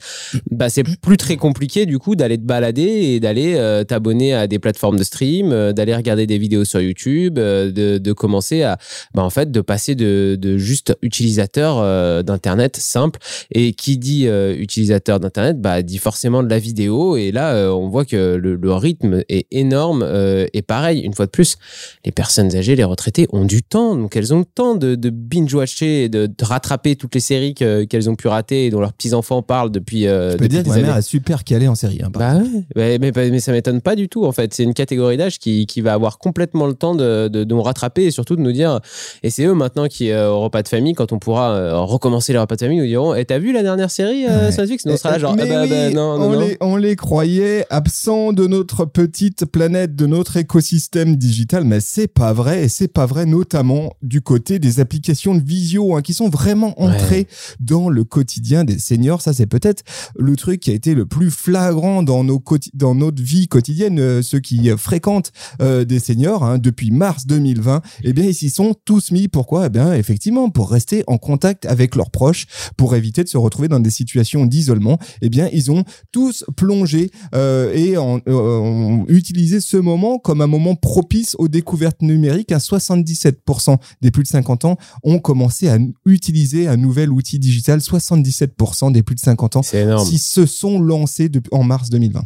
bah 0.50 0.68
c'est 0.68 0.84
plus 0.84 1.16
très 1.16 1.36
compliqué 1.36 1.86
du 1.86 1.98
coup 1.98 2.14
d'aller 2.14 2.36
te 2.36 2.44
balader 2.44 2.82
et 2.82 3.20
d'aller 3.20 3.82
t'abonner 3.86 4.34
à 4.34 4.46
des 4.46 4.58
plateformes 4.58 4.98
de 4.98 5.04
stream, 5.04 5.72
d'aller 5.72 5.94
regarder 5.94 6.26
des 6.26 6.38
vidéos 6.38 6.64
sur 6.64 6.80
YouTube, 6.80 7.34
de, 7.34 7.98
de 7.98 8.12
commencer 8.12 8.62
à, 8.62 8.78
bah 9.14 9.22
en 9.22 9.30
fait, 9.30 9.50
de 9.50 9.60
passer 9.60 9.94
de, 9.94 10.36
de 10.38 10.58
juste 10.58 10.96
utilisateur 11.02 12.24
d'Internet 12.24 12.76
simple 12.76 13.18
et 13.52 13.72
qui 13.72 13.98
dit 13.98 14.26
utilisateur 14.26 15.20
d'Internet, 15.20 15.60
bah, 15.60 15.82
dit 15.82 15.98
forcément 15.98 16.42
de 16.42 16.49
la 16.50 16.58
vidéo. 16.58 17.16
Et 17.16 17.32
là, 17.32 17.54
euh, 17.54 17.70
on 17.70 17.88
voit 17.88 18.04
que 18.04 18.34
le, 18.34 18.56
le 18.56 18.72
rythme 18.74 19.22
est 19.28 19.46
énorme. 19.50 20.02
euh, 20.06 20.46
et 20.52 20.62
pareil, 20.62 21.00
une 21.00 21.14
fois 21.14 21.26
de 21.26 21.30
plus, 21.30 21.56
les 22.04 22.12
personnes 22.12 22.54
âgées, 22.54 22.76
les 22.76 22.84
retraités 22.84 23.26
ont 23.32 23.44
du 23.44 23.62
temps. 23.62 23.96
Donc, 23.96 24.16
elles 24.16 24.34
ont 24.34 24.40
le 24.40 24.44
temps 24.44 24.74
de, 24.74 24.94
de 24.94 25.10
binge-watcher, 25.10 26.04
et 26.04 26.08
de, 26.08 26.26
de 26.26 26.44
rattraper 26.44 26.96
toutes 26.96 27.14
les 27.14 27.20
séries 27.20 27.54
que- 27.54 27.84
qu'elles 27.84 28.08
ont 28.10 28.16
pu 28.16 28.28
rater 28.28 28.66
et 28.66 28.70
dont 28.70 28.80
leurs 28.80 28.92
petits-enfants 28.92 29.42
parlent 29.42 29.70
depuis, 29.70 30.06
euh, 30.06 30.32
Je 30.32 30.36
peux 30.36 30.44
depuis 30.44 30.48
dire 30.48 30.62
que 30.64 30.68
ma 30.68 30.74
années. 30.74 30.82
mère 30.84 30.96
est 30.96 31.02
super 31.02 31.44
calée 31.44 31.68
en 31.68 31.74
série. 31.74 32.00
Hein, 32.04 32.10
Bah 32.12 32.34
ouais, 32.76 32.98
mais, 32.98 33.12
mais, 33.14 33.30
mais 33.30 33.40
ça 33.40 33.52
m'étonne 33.52 33.80
pas 33.80 33.96
du 33.96 34.08
tout 34.08 34.24
en 34.24 34.32
fait. 34.32 34.52
C'est 34.54 34.64
une 34.64 34.74
catégorie 34.74 35.16
d'âge 35.16 35.38
qui, 35.38 35.66
qui 35.66 35.80
va 35.80 35.92
avoir 35.94 36.18
complètement 36.18 36.66
le 36.66 36.74
temps 36.74 36.94
de, 36.94 37.28
de, 37.28 37.44
nous 37.44 37.62
rattraper 37.62 38.04
et 38.04 38.10
surtout 38.10 38.36
de 38.36 38.40
nous 38.42 38.52
dire. 38.52 38.80
Et 39.22 39.30
c'est 39.30 39.44
eux 39.44 39.54
maintenant 39.54 39.86
qui, 39.88 40.10
euh, 40.10 40.30
au 40.30 40.40
repas 40.40 40.62
de 40.62 40.68
famille, 40.68 40.94
quand 40.94 41.12
on 41.12 41.18
pourra 41.18 41.80
recommencer 41.82 42.32
les 42.32 42.38
repas 42.38 42.56
de 42.56 42.60
famille, 42.60 42.78
nous 42.80 42.86
diront 42.86 43.14
Et 43.14 43.24
t'as 43.24 43.38
vu 43.38 43.52
la 43.52 43.62
dernière 43.62 43.90
série 43.90 44.26
Ouais. 44.26 44.50
Netflix 44.70 44.86
Nous, 44.86 44.92
on 44.92 44.96
sera 44.96 45.10
là 45.12 45.18
genre 45.18 45.34
Ah 45.38 45.44
bah, 45.44 45.62
oui, 45.62 45.68
bah, 45.70 45.90
non, 45.90 46.18
non, 46.18 46.26
on, 46.26 46.30
non. 46.32 46.39
Les, 46.40 46.56
on 46.60 46.76
les 46.76 46.96
croyait 46.96 47.64
absents 47.70 48.32
de 48.32 48.46
notre 48.46 48.84
petite 48.84 49.44
planète, 49.46 49.94
de 49.94 50.06
notre 50.06 50.36
écosystème 50.36 51.16
digital, 51.16 51.64
mais 51.64 51.80
c'est 51.80 52.08
pas 52.08 52.32
vrai, 52.32 52.64
et 52.64 52.68
c'est 52.68 52.88
pas 52.88 53.06
vrai 53.06 53.26
notamment 53.26 53.92
du 54.02 54.20
côté 54.20 54.58
des 54.58 54.80
applications 54.80 55.34
de 55.34 55.42
visio 55.42 55.96
hein, 55.96 56.02
qui 56.02 56.14
sont 56.14 56.28
vraiment 56.28 56.80
entrées 56.80 57.26
dans 57.60 57.88
le 57.88 58.04
quotidien 58.04 58.64
des 58.64 58.78
seniors. 58.78 59.22
Ça, 59.22 59.32
c'est 59.32 59.46
peut-être 59.46 59.82
le 60.16 60.36
truc 60.36 60.60
qui 60.60 60.70
a 60.70 60.74
été 60.74 60.94
le 60.94 61.06
plus 61.06 61.30
flagrant 61.30 62.02
dans, 62.02 62.24
nos 62.24 62.42
dans 62.74 62.94
notre 62.94 63.22
vie 63.22 63.48
quotidienne, 63.48 63.98
euh, 64.00 64.22
ceux 64.22 64.40
qui 64.40 64.70
fréquentent 64.76 65.32
euh, 65.60 65.84
des 65.84 66.00
seniors 66.00 66.44
hein, 66.44 66.58
depuis 66.58 66.90
mars 66.90 67.26
2020. 67.26 67.82
Eh 68.04 68.12
bien, 68.12 68.24
ils 68.24 68.34
s'y 68.34 68.50
sont 68.50 68.74
tous 68.84 69.10
mis. 69.10 69.28
Pourquoi? 69.28 69.66
Eh 69.66 69.68
bien, 69.68 69.94
effectivement, 69.94 70.50
pour 70.50 70.70
rester 70.70 71.04
en 71.06 71.18
contact 71.18 71.66
avec 71.66 71.94
leurs 71.94 72.10
proches, 72.10 72.46
pour 72.76 72.94
éviter 72.94 73.24
de 73.24 73.28
se 73.28 73.38
retrouver 73.38 73.68
dans 73.68 73.80
des 73.80 73.90
situations 73.90 74.46
d'isolement. 74.46 74.98
Eh 75.22 75.28
bien, 75.28 75.48
ils 75.52 75.70
ont 75.70 75.84
tous 76.12 76.29
plongé 76.56 77.10
euh, 77.34 77.72
et 77.74 77.96
en- 77.96 78.20
euh, 78.28 78.32
ont 78.32 79.04
utilisé 79.08 79.60
ce 79.60 79.76
moment 79.76 80.18
comme 80.18 80.40
un 80.40 80.46
moment 80.46 80.74
propice 80.74 81.34
aux 81.38 81.48
découvertes 81.48 82.02
numériques. 82.02 82.52
À 82.52 82.58
77% 82.58 83.78
des 84.00 84.10
plus 84.10 84.22
de 84.22 84.28
50 84.28 84.64
ans 84.64 84.76
ont 85.02 85.18
commencé 85.18 85.68
à 85.68 85.78
utiliser 86.06 86.68
un 86.68 86.76
nouvel 86.76 87.10
outil 87.10 87.38
digital. 87.38 87.80
77% 87.80 88.90
des 88.92 89.02
plus 89.02 89.14
de 89.14 89.20
50 89.20 89.56
ans 89.56 89.62
s'y 90.04 90.18
se 90.18 90.46
sont 90.46 90.80
lancés 90.80 91.30
en 91.52 91.62
mars 91.62 91.90
2020. 91.90 92.22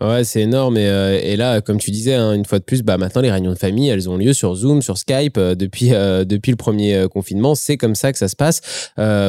Ouais, 0.00 0.24
c'est 0.24 0.40
énorme. 0.42 0.76
Et, 0.76 0.86
euh, 0.86 1.20
et, 1.22 1.36
là, 1.36 1.60
comme 1.60 1.78
tu 1.78 1.90
disais, 1.90 2.14
hein, 2.14 2.32
une 2.32 2.44
fois 2.44 2.58
de 2.58 2.64
plus, 2.64 2.82
bah, 2.82 2.98
maintenant, 2.98 3.22
les 3.22 3.30
réunions 3.30 3.52
de 3.52 3.58
famille, 3.58 3.88
elles 3.88 4.08
ont 4.08 4.16
lieu 4.16 4.32
sur 4.32 4.54
Zoom, 4.54 4.82
sur 4.82 4.98
Skype, 4.98 5.38
depuis, 5.38 5.90
depuis 5.90 6.50
le 6.50 6.56
premier 6.56 7.06
confinement. 7.12 7.54
C'est 7.54 7.76
comme 7.76 7.94
ça 7.94 8.12
que 8.12 8.18
ça 8.18 8.28
se 8.28 8.36
passe. 8.36 8.60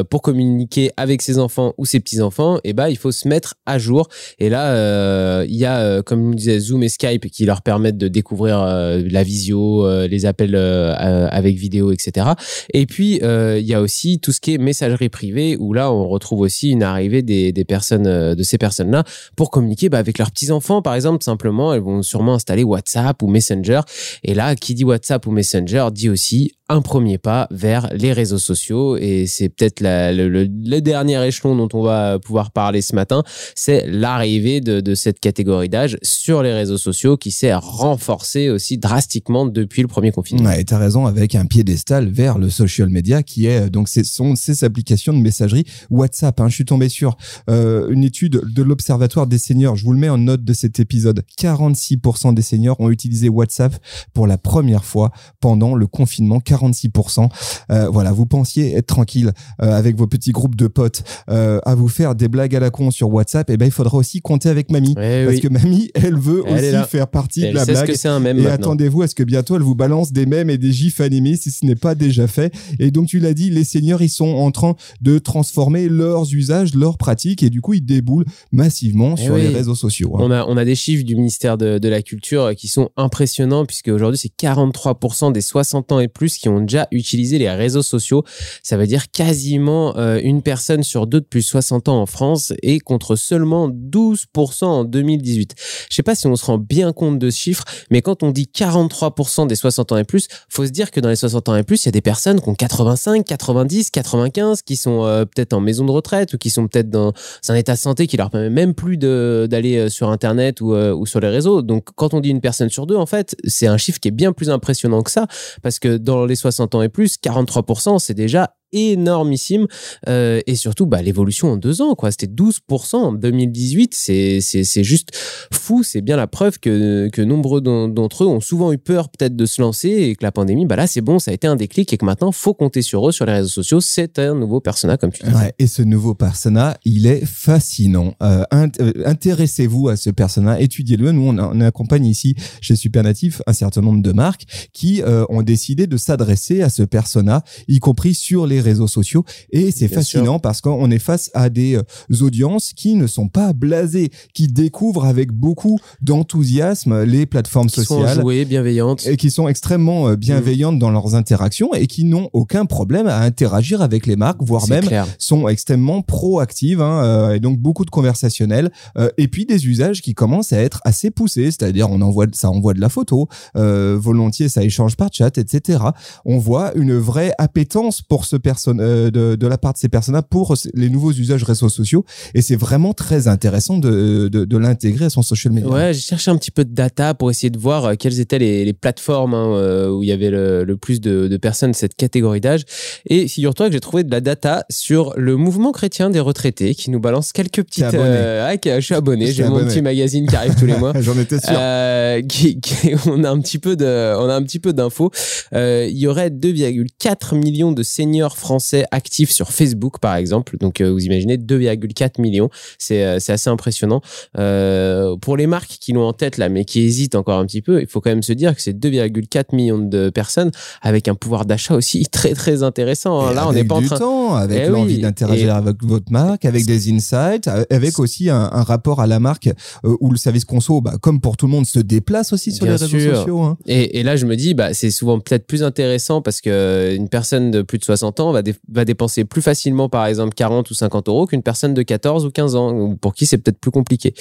pour 0.10 0.22
communiquer 0.22 0.92
avec 0.98 1.22
ses 1.22 1.38
enfants 1.40 1.74
ou 1.78 1.86
ses 1.86 2.00
petits-enfants, 2.00 2.58
et 2.58 2.70
eh 2.70 2.74
bah, 2.74 2.90
il 2.90 2.98
faut 2.98 3.12
se 3.12 3.28
mettre 3.28 3.56
à 3.66 3.78
jour. 3.78 4.08
Et 4.40 4.50
là, 4.50 5.44
il 5.44 5.56
y 5.56 5.66
a, 5.66 6.02
comme 6.04 6.32
je 6.34 6.38
disais, 6.38 6.60
Zoom 6.60 6.84
et 6.84 6.90
Skype 6.90 7.30
qui 7.30 7.46
leur 7.46 7.62
permettent 7.62 7.98
de 7.98 8.08
découvrir 8.08 8.64
la 8.64 9.24
visio, 9.24 9.88
les 10.08 10.26
appels 10.26 10.56
avec 10.56 11.56
vidéo, 11.56 11.92
etc. 11.92 12.28
Et 12.74 12.86
puis, 12.86 13.20
il 13.24 13.66
y 13.66 13.74
a 13.74 13.82
aussi 13.82 14.20
tout 14.20 14.32
ce 14.32 14.42
qui 14.42 14.54
est 14.54 14.58
messagerie 14.58 15.10
privée, 15.10 15.58
où 15.60 15.74
là, 15.74 15.92
on 15.92 16.08
retrouve 16.08 16.42
aussi 16.42 16.72
une 16.72 16.84
arrivée 16.84 17.22
des, 17.22 17.66
personnes, 17.66 18.36
de 18.36 18.44
ces 18.44 18.58
personnes-là, 18.58 19.04
pour 19.36 19.52
communiquer 19.52 19.90
bah, 19.90 19.98
avec 19.98 20.18
leurs 20.18 20.32
petits-enfants 20.32 20.74
par 20.82 20.96
exemple, 20.96 21.24
simplement, 21.24 21.74
elles 21.74 21.82
vont 21.82 22.02
sûrement 22.02 22.36
installer 22.36 22.64
WhatsApp 22.64 23.22
ou 23.22 23.28
Messenger. 23.28 23.82
Et 24.24 24.34
là, 24.34 24.56
qui 24.56 24.74
dit 24.74 24.84
WhatsApp 24.84 25.26
ou 25.28 25.32
Messenger 25.32 25.88
dit 25.92 26.10
aussi 26.10 26.52
un 26.70 26.82
premier 26.82 27.18
pas 27.18 27.48
vers 27.52 27.90
les 27.94 28.14
réseaux 28.14 28.38
sociaux. 28.40 28.98
Et 28.98 29.26
c'est 29.28 29.50
peut-être 29.50 29.82
le, 29.82 30.80
dernier 30.80 31.26
échelon 31.26 31.56
dont 31.56 31.70
on 31.74 31.82
va 31.82 32.20
pouvoir 32.20 32.52
parler 32.52 32.82
ce 32.82 32.96
matin. 32.96 33.24
C'est 33.56 33.86
l'arrivée 34.04 34.60
de, 34.60 34.96
cette 34.96 35.22
catégorie 35.22 35.70
d'âge 35.70 35.98
sur 36.04 36.44
les 36.44 36.52
réseaux 36.52 36.78
sociaux 36.78 37.16
qui 37.16 37.32
s'est 37.32 37.54
renforcée 37.54 38.50
aussi 38.50 38.78
drastiquement 38.78 39.46
depuis 39.46 39.82
le 39.82 39.88
premier 39.88 40.12
confinement. 40.12 40.50
Ouais, 40.50 40.64
tu 40.66 40.74
as 40.74 40.78
raison, 40.78 41.06
avec 41.06 41.36
un 41.36 41.46
piédestal 41.46 42.10
vers 42.10 42.38
le 42.38 42.50
social 42.50 42.90
media 42.90 43.24
qui 43.24 43.46
est 43.46 43.70
donc 43.70 43.88
ce 43.88 44.04
sont 44.04 44.36
ces 44.36 44.66
applications 44.66 45.14
de 45.14 45.20
messagerie 45.20 45.64
WhatsApp. 45.90 46.42
Hein. 46.42 46.50
Je 46.50 46.56
suis 46.56 46.66
tombé 46.66 46.90
sur 46.90 47.16
euh, 47.50 47.88
une 47.90 48.04
étude 48.04 48.42
de 48.46 48.62
l'Observatoire 48.62 49.26
des 49.26 49.38
seniors. 49.38 49.78
Je 49.78 49.86
vous 49.86 49.94
le 49.94 50.00
mets 50.00 50.10
en 50.10 50.18
note 50.18 50.44
de 50.44 50.54
cet 50.54 50.82
épisode. 50.82 51.24
46% 51.40 52.34
des 52.34 52.42
seniors 52.42 52.78
ont 52.82 52.90
utilisé 52.90 53.30
WhatsApp 53.30 53.74
pour 54.14 54.28
la 54.28 54.38
première 54.38 54.84
fois 54.84 55.12
pendant 55.40 55.76
le 55.76 55.88
confinement. 55.88 56.40
46%. 56.40 57.30
Euh, 57.72 57.88
voilà, 57.90 58.12
vous 58.12 58.26
pensiez 58.26 58.76
être 58.76 58.88
tranquille 58.88 59.32
euh, 59.62 59.72
avec 59.72 59.96
vos 59.96 60.08
petits 60.08 60.32
groupes 60.32 60.56
de 60.56 60.68
potes 60.68 61.04
euh, 61.30 61.60
à 61.64 61.76
vous 61.76 61.88
faire 61.88 62.16
des 62.16 62.28
blagues 62.28 62.56
à 62.56 62.60
la 62.60 62.70
con 62.70 62.92
sur 62.92 63.10
WhatsApp. 63.10 63.50
Et 63.50 63.54
eh 63.54 63.58
ben, 63.58 63.66
il 63.66 63.72
faudra 63.72 63.93
aussi 63.96 64.22
compter 64.22 64.50
avec 64.50 64.72
mamie. 64.72 64.96
Eh 65.02 65.26
parce 65.26 65.40
que 65.40 65.48
mamie, 65.48 65.90
elle 65.94 66.18
veut 66.18 66.44
aussi 66.44 66.90
faire 66.90 67.08
partie 67.08 67.42
de 67.42 67.54
la 67.54 67.66
blague. 67.66 67.94
c'est 67.94 68.08
un 68.08 68.20
mème 68.20 68.40
et 68.40 68.48
attendez-vous 68.48 69.02
à 69.02 69.08
ce 69.08 69.16
que 69.16 69.24
bientôt 69.24 69.56
elle 69.56 69.62
vous 69.62 69.76
balance 69.76 70.12
des 70.12 70.26
mèmes 70.26 70.50
et 70.50 70.58
des 70.58 70.72
gifs 70.72 71.02
animés 71.02 71.36
si 71.36 71.52
ce 71.52 71.66
n'est 71.66 71.76
pas 71.76 71.96
déjà 71.96 72.28
fait. 72.28 72.54
Et 72.80 72.92
donc, 72.92 73.08
tu 73.08 73.20
l'as 73.20 73.34
dit, 73.34 73.50
les 73.50 73.64
seniors, 73.64 74.02
ils 74.02 74.10
sont 74.10 74.28
en 74.28 74.52
train 74.52 74.76
de 75.02 75.20
transformer 75.20 75.90
leurs 75.90 76.34
usages, 76.34 76.74
leurs 76.76 76.98
pratiques 76.98 77.44
et 77.44 77.50
du 77.50 77.62
coup, 77.62 77.74
ils 77.74 77.86
déboulent 77.86 78.26
massivement 78.52 79.16
eh 79.18 79.24
sur 79.24 79.36
les 79.36 79.48
réseaux 79.48 79.76
sociaux. 79.76 80.16
Hein. 80.16 80.22
On, 80.22 80.32
a, 80.32 80.46
on 80.46 80.58
a 80.58 80.66
des 80.66 80.76
chiffres 80.76 81.04
du 81.04 81.16
ministère 81.16 81.58
de, 81.58 81.78
de 81.78 81.90
la 81.90 82.02
Culture 82.02 82.54
qui 82.56 82.68
sont 82.68 82.90
impressionnants 82.98 83.66
puisque 83.66 83.90
aujourd'hui, 83.90 84.18
c'est 84.18 84.34
43% 84.36 85.32
des 85.32 85.42
60 85.42 85.92
ans 85.92 86.00
et 86.00 86.08
plus 86.08 86.38
qui 86.38 86.50
ont 86.50 86.62
déjà 86.62 86.88
utilisé 86.92 87.38
les 87.38 87.50
réseaux 87.50 87.82
sociaux. 87.82 88.24
Ça 88.62 88.78
veut 88.78 88.88
dire 88.88 89.12
quasiment 89.12 89.98
euh, 89.98 90.20
une 90.24 90.42
personne 90.42 90.84
sur 90.84 91.08
deux 91.08 91.22
depuis 91.22 91.44
60 91.44 91.90
ans 91.90 92.02
en 92.02 92.06
France 92.06 92.54
et 92.62 92.80
contre 92.80 93.16
seulement 93.16 93.70
12% 93.84 94.66
en 94.66 94.84
2018. 94.84 95.56
Je 95.90 95.96
sais 95.96 96.04
pas 96.04 96.16
si 96.16 96.28
on 96.28 96.36
se 96.36 96.46
rend 96.46 96.58
bien 96.58 96.94
compte 96.94 97.20
de 97.20 97.30
ce 97.30 97.38
chiffre, 97.38 97.64
mais 97.90 98.02
quand 98.02 98.24
on 98.24 98.32
dit 98.32 98.50
43% 98.54 99.48
des 99.48 99.56
60 99.56 99.92
ans 99.92 99.98
et 99.98 100.04
plus, 100.04 100.28
faut 100.50 100.66
se 100.66 100.72
dire 100.72 100.92
que 100.92 101.00
dans 101.00 101.10
les 101.10 101.16
60 101.16 101.50
ans 101.50 101.56
et 101.56 101.64
plus, 101.64 101.84
il 101.84 101.88
y 101.88 101.90
a 101.90 101.92
des 101.92 102.02
personnes 102.02 102.42
qui 102.42 102.50
ont 102.50 102.56
85, 102.56 103.26
90, 103.26 103.92
95, 103.92 104.62
qui 104.62 104.76
sont 104.76 105.06
euh, 105.06 105.26
peut-être 105.26 105.54
en 105.54 105.60
maison 105.60 105.86
de 105.86 105.92
retraite 105.92 106.34
ou 106.34 106.38
qui 106.38 106.50
sont 106.50 106.68
peut-être 106.68 106.90
dans 106.90 107.14
un 107.50 107.56
état 107.56 107.74
de 107.74 107.80
santé 107.80 108.08
qui 108.08 108.18
leur 108.18 108.30
permet 108.30 108.50
même 108.50 108.74
plus 108.74 108.98
d'aller 108.98 109.78
euh, 109.78 109.90
sur 109.90 110.10
Internet 110.10 110.62
ou, 110.62 110.74
ou 110.74 111.06
sur 111.06 111.20
les 111.20 111.30
réseaux. 111.30 111.62
Donc, 111.62 111.90
quand 111.96 112.14
on 112.14 112.20
dit 112.20 112.30
une 112.30 112.42
personne 112.42 112.70
sur 112.70 112.88
deux, 112.88 112.96
en 112.96 113.06
fait, 113.06 113.36
c'est 113.46 113.68
un 113.68 113.78
chiffre 113.78 114.00
qui 114.00 114.08
est 114.08 114.12
bien 114.12 114.34
plus 114.34 114.50
impressionnant 114.50 115.02
que 115.02 115.12
ça, 115.12 115.28
parce 115.62 115.80
que 115.80 115.98
dans 115.98 116.26
les 116.26 116.36
60 116.36 116.76
ans 116.76 116.82
et 116.82 116.90
plus, 116.90 117.18
43%, 117.18 118.00
c'est 118.00 118.14
déjà 118.14 118.56
énormissime. 118.74 119.68
Euh, 120.10 120.42
et 120.48 120.56
surtout 120.56 120.86
bah, 120.86 121.02
l'évolution 121.02 121.52
en 121.52 121.58
deux 121.58 121.82
ans 121.82 121.96
quoi. 121.96 122.12
C'était 122.12 122.28
12% 122.28 122.96
en 122.96 123.14
2018 123.14 123.94
c'est 123.94 124.84
juste 124.84 125.10
fou. 125.52 125.84
C'est 125.84 126.02
bien 126.02 126.18
la 126.18 126.28
preuve 126.28 126.60
que 126.60 127.10
que 127.12 127.22
nombreux 127.22 127.62
d'entre 127.62 128.24
eux 128.24 128.28
ont 128.28 128.42
souvent 128.42 128.74
eu 128.74 128.78
peur 128.78 129.10
peut-être 129.10 129.36
de 129.36 129.46
se 129.46 129.62
lancer 129.62 129.90
et 129.90 130.16
que 130.16 130.24
la 130.24 130.32
pandémie 130.32 130.66
bah 130.66 130.76
là 130.76 130.88
c'est 130.88 131.02
bon 131.02 131.20
ça 131.20 131.32
a 131.32 131.34
été 131.34 131.48
un 131.48 131.56
déclic 131.56 131.94
et 131.94 131.98
que 131.98 132.06
maintenant 132.06 132.32
faut 132.32 132.54
compter 132.54 132.82
sur 132.82 133.08
eux 133.08 133.12
sur 133.12 133.26
les 133.26 133.34
réseaux 133.34 133.48
sociaux. 133.48 133.82
C'est 133.82 134.20
un 134.20 134.36
nouveau 134.36 134.60
persona 134.60 134.98
comme 134.98 135.12
tu 135.12 135.24
dis. 135.24 135.32
Et 135.60 135.68
ce 135.68 135.82
nouveau 135.82 136.16
persona 136.16 136.78
il 136.86 137.06
est 137.06 137.26
fascinant. 137.26 138.16
Euh, 138.22 138.44
euh, 138.54 138.92
intéressez-vous 139.06 139.90
à 139.90 139.96
ce 139.96 140.10
persona 140.10 140.60
étudiez-le. 140.60 141.12
Nous 141.12 141.28
on, 141.28 141.38
on, 141.38 141.62
accompagne 141.62 142.06
ici 142.06 142.36
chez 142.62 142.76
Supernatif 142.76 143.42
un 143.48 143.54
certain 143.54 143.82
nombre 143.82 144.02
de 144.02 144.12
marques 144.12 144.46
qui 144.74 145.02
ont 145.30 145.42
décidé 145.42 145.88
de 145.88 145.98
s'adresser 145.98 146.62
à 146.62 146.70
ce 146.70 146.84
persona 146.84 147.44
y 147.68 147.80
compris 147.80 148.14
sur 148.14 148.48
les 148.48 148.62
réseaux 148.64 148.88
sociaux. 148.88 149.24
Et 149.52 149.72
c'est 149.72 149.88
fascinant 149.88 150.40
parce 150.40 150.62
qu'on 150.62 150.90
est 150.90 151.00
face 151.00 151.30
à 151.34 151.50
des 151.50 151.76
euh, 151.76 152.22
audiences 152.22 152.74
qui 152.74 152.96
ne 152.96 153.08
sont 153.08 153.28
pas 153.28 153.54
blasées, 153.54 154.10
qui 154.34 154.48
découvrent 154.48 155.06
avec 155.06 155.32
beaucoup 155.32 155.78
d'enthousiasme 156.02 157.04
les 157.04 157.26
plateformes 157.26 157.68
qui 157.68 157.82
sociales. 157.82 158.16
Sont 158.16 158.22
jouées, 158.22 158.46
bienveillantes. 158.46 159.06
Et 159.06 159.18
qui 159.18 159.30
sont 159.30 159.48
extrêmement 159.48 160.10
euh, 160.10 160.16
bienveillantes 160.16 160.80
dans 160.80 160.92
leurs 160.92 161.16
interactions 161.16 161.74
et 161.74 161.88
qui 161.88 162.06
n'ont 162.06 162.30
aucun 162.34 162.66
problème 162.66 163.08
à 163.08 163.20
interagir 163.20 163.82
avec 163.82 164.08
les 164.08 164.16
marques, 164.16 164.42
voire 164.42 164.68
même 164.68 164.86
sont 165.20 165.48
extrêmement 165.48 166.02
proactives. 166.02 166.82
Hein, 166.82 167.04
euh, 167.04 167.36
et 167.36 167.40
donc 167.40 167.60
beaucoup 167.60 167.86
de 167.86 167.90
conversationnels. 167.90 168.72
et 169.18 169.28
puis 169.28 169.46
des 169.46 169.68
usages 169.68 170.02
qui 170.02 170.14
commencent 170.14 170.54
à 170.54 170.60
être 170.60 170.82
assez 170.86 171.12
poussés, 171.12 171.52
c'est-à-dire 171.52 171.90
on 171.90 172.02
envoie, 172.02 172.26
ça 172.34 172.50
envoie 172.50 172.74
de 172.74 172.82
la 172.82 172.90
photo, 172.90 173.28
volontiers 173.56 174.50
ça 174.50 174.64
échange 174.64 174.96
par 174.96 175.10
chat, 175.12 175.38
etc. 175.38 175.80
On 176.26 176.38
voit 176.38 176.74
une 176.76 176.96
vraie 176.98 177.34
appétence 177.38 178.02
pour 178.02 178.26
ce 178.26 178.36
euh, 178.68 179.12
de, 179.12 179.36
de, 179.36 179.48
la 179.48 179.58
part 179.58 179.74
de 179.74 179.78
ces 179.78 179.90
personnes 179.90 180.22
pour 180.30 180.56
les 180.74 180.90
nouveaux 180.90 181.12
usages 181.12 181.44
réseaux 181.44 181.70
sociaux 181.70 182.06
et 182.34 182.42
c'est 182.42 182.56
vraiment 182.56 182.94
très 182.94 183.28
intéressant 183.28 183.78
de, 183.78 184.28
de, 184.28 184.46
de 184.46 184.58
l'intégrer 184.58 185.06
à 185.06 185.10
son 185.10 185.22
social 185.22 185.54
media. 185.54 185.70
Ouais, 185.70 185.94
j'ai 185.94 186.02
cherché 186.02 186.32
un 186.32 186.38
petit 186.38 186.52
peu 186.52 186.66
de 186.66 186.74
data 186.74 187.14
pour 187.14 187.30
essayer 187.30 187.50
de 187.50 187.58
voir 187.58 187.86
euh, 187.86 187.94
quelles 187.98 188.20
étaient 188.20 188.40
les, 188.40 188.66
les 188.66 188.74
plateformes 188.74 189.34
hein, 189.34 189.56
euh, 189.56 189.90
où 189.90 190.04
il 190.04 190.10
y 190.10 190.12
avait 190.12 190.30
le, 190.30 190.64
le 190.64 190.78
plus 190.78 191.02
de, 191.02 191.28
de, 191.28 191.38
personnes 191.38 191.72
de 191.72 191.76
cette 191.76 191.96
catégorie 191.96 192.42
d'âge 192.42 192.64
et 193.08 193.28
figure-toi 193.28 193.68
que 193.68 193.74
j'ai 193.74 193.80
trouvé 193.80 194.04
de 194.04 194.12
la 194.12 194.22
data 194.22 194.66
sur 194.70 195.14
le 195.18 195.36
mouvement 195.36 195.72
chrétien 195.72 196.10
des 196.10 196.20
retraités 196.20 196.76
qui 196.76 196.90
nous 196.90 197.00
balance 197.00 197.32
quelques 197.32 197.64
petites 197.64 197.84
euh, 197.94 198.48
ah, 198.50 198.80
je 198.80 198.80
suis 198.80 198.96
abonné, 198.96 199.32
j'ai 199.32 199.44
mon 199.44 199.66
petit 199.66 199.82
magazine 199.82 200.28
qui 200.28 200.36
arrive 200.36 200.56
tous 200.56 200.66
les 200.66 200.78
mois. 200.78 200.94
J'en 201.00 201.18
étais 201.18 201.40
sûr. 201.40 201.50
Euh, 201.52 202.22
qui, 202.22 202.60
on 203.06 203.24
a 203.24 203.30
un 203.30 203.40
petit 203.40 203.60
peu 203.60 203.76
de 203.76 204.16
on 204.18 204.30
a 204.30 204.36
un 204.36 204.44
petit 204.44 204.60
peu 204.60 204.74
d'infos. 204.74 205.12
il 205.52 205.98
y 205.98 206.08
aurait 206.08 206.30
2,4 206.30 207.36
millions 207.38 207.72
de 207.72 207.84
seniors 207.84 208.38
français 208.44 208.84
actifs 208.92 209.32
sur 209.32 209.52
Facebook, 209.52 210.00
par 210.00 210.16
exemple. 210.16 210.58
Donc, 210.58 210.82
euh, 210.82 210.92
vous 210.92 211.06
imaginez 211.06 211.38
2,4 211.38 212.22
millions. 212.22 212.50
C'est 212.78 213.04
euh, 213.04 213.16
assez 213.16 213.50
impressionnant. 213.50 214.02
Euh, 214.38 215.16
pour 215.16 215.38
les 215.38 215.48
marques 215.48 215.78
qui 215.80 215.94
l'ont 215.94 216.06
en 216.06 216.14
tête 216.14 216.38
là, 216.38 216.50
mais 216.50 216.66
qui 216.66 216.82
hésitent 216.82 217.16
encore 217.16 217.40
un 217.40 217.46
petit 217.46 217.62
peu, 217.62 217.82
il 217.82 217.88
faut 217.88 218.02
quand 218.02 218.10
même 218.10 218.22
se 218.22 218.34
dire 218.34 218.54
que 218.54 218.62
c'est 218.62 218.78
2,4 218.78 219.56
millions 219.56 219.80
de 219.80 220.10
personnes 220.10 220.52
avec 220.82 221.08
un 221.08 221.16
pouvoir 221.16 221.46
d'achat 221.46 221.74
aussi 221.74 222.06
très 222.12 222.34
très 222.34 222.64
intéressant. 222.64 223.22
Hein. 223.22 223.34
Là, 223.34 223.48
on 223.48 223.54
n'est 223.54 223.64
pas 223.64 223.76
en 223.76 223.82
train. 223.82 223.98
Temps, 223.98 224.36
avec 224.36 224.64
eh 224.66 224.70
l'envie 224.70 225.00
d'interagir 225.00 225.56
avec 225.56 225.82
votre 225.82 226.12
marque, 226.12 226.44
avec 226.44 226.66
des 226.66 226.92
insights, 226.92 227.48
avec 227.70 227.98
aussi 228.00 228.30
un, 228.30 228.64
rapport 228.64 229.00
à 229.00 229.08
la 229.08 229.20
marque 229.20 229.50
où 229.84 230.12
le 230.12 230.18
service 230.18 230.46
conso, 230.46 230.82
bah, 230.82 230.96
comme 231.02 231.22
pour 231.22 231.38
tout 231.38 231.46
le 231.46 231.52
monde, 231.52 231.66
se 231.66 231.80
déplace 231.80 232.34
aussi 232.34 232.52
sur 232.52 232.66
les 232.66 232.72
réseaux 232.72 232.88
sociaux. 232.88 233.42
Hein. 233.42 233.58
Et, 233.66 234.00
et, 234.00 234.04
là, 234.04 234.16
je 234.16 234.26
me 234.26 234.36
dis, 234.36 234.54
bah, 234.54 234.74
c'est 234.74 234.92
souvent 234.92 235.20
peut-être 235.20 235.48
plus 235.48 235.64
intéressant 235.64 236.22
parce 236.22 236.42
que 236.42 236.94
une 236.96 237.08
personne 237.08 237.52
de 237.52 237.62
plus 237.62 237.78
de 237.78 237.86
60 237.86 238.20
ans 238.20 238.23
va, 238.32 238.86
dépenser 238.86 239.26
plus 239.26 239.42
facilement, 239.42 239.90
par 239.90 240.06
exemple, 240.06 240.34
40 240.34 240.70
ou 240.70 240.74
50 240.74 241.10
euros 241.10 241.26
qu'une 241.26 241.44
personne 241.44 241.74
de 241.74 241.82
14 241.82 242.26
ou 242.26 242.32
15 242.32 242.56
ans, 242.56 242.96
pour 242.96 243.14
qui 243.14 243.26
c'est 243.26 243.38
peut-être 243.38 243.60
plus 243.60 243.72
compliqué. 243.72 244.14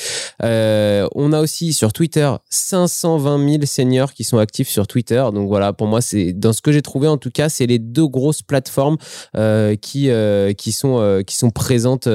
Euh, 0.42 1.06
on 1.14 1.32
a 1.32 1.40
aussi 1.40 1.72
sur 1.72 1.92
Twitter 1.92 2.30
520 2.50 3.50
000 3.50 3.66
seniors 3.66 4.12
qui 4.12 4.24
sont 4.24 4.38
actifs 4.38 4.68
sur 4.68 4.86
Twitter. 4.86 5.24
Donc 5.32 5.48
voilà, 5.48 5.72
pour 5.72 5.86
moi, 5.86 6.00
c'est 6.00 6.32
dans 6.32 6.52
ce 6.52 6.62
que 6.62 6.72
j'ai 6.72 6.82
trouvé 6.82 7.08
en 7.08 7.16
tout 7.16 7.30
cas, 7.30 7.48
c'est 7.48 7.66
les 7.66 7.78
deux 7.78 8.06
grosses 8.06 8.42
plateformes 8.42 8.96
euh, 9.36 9.76
qui 9.76 10.10
euh, 10.10 10.52
qui 10.52 10.72
sont 10.72 11.22
qui 11.26 11.36
sont 11.36 11.50
présentes 11.50 12.08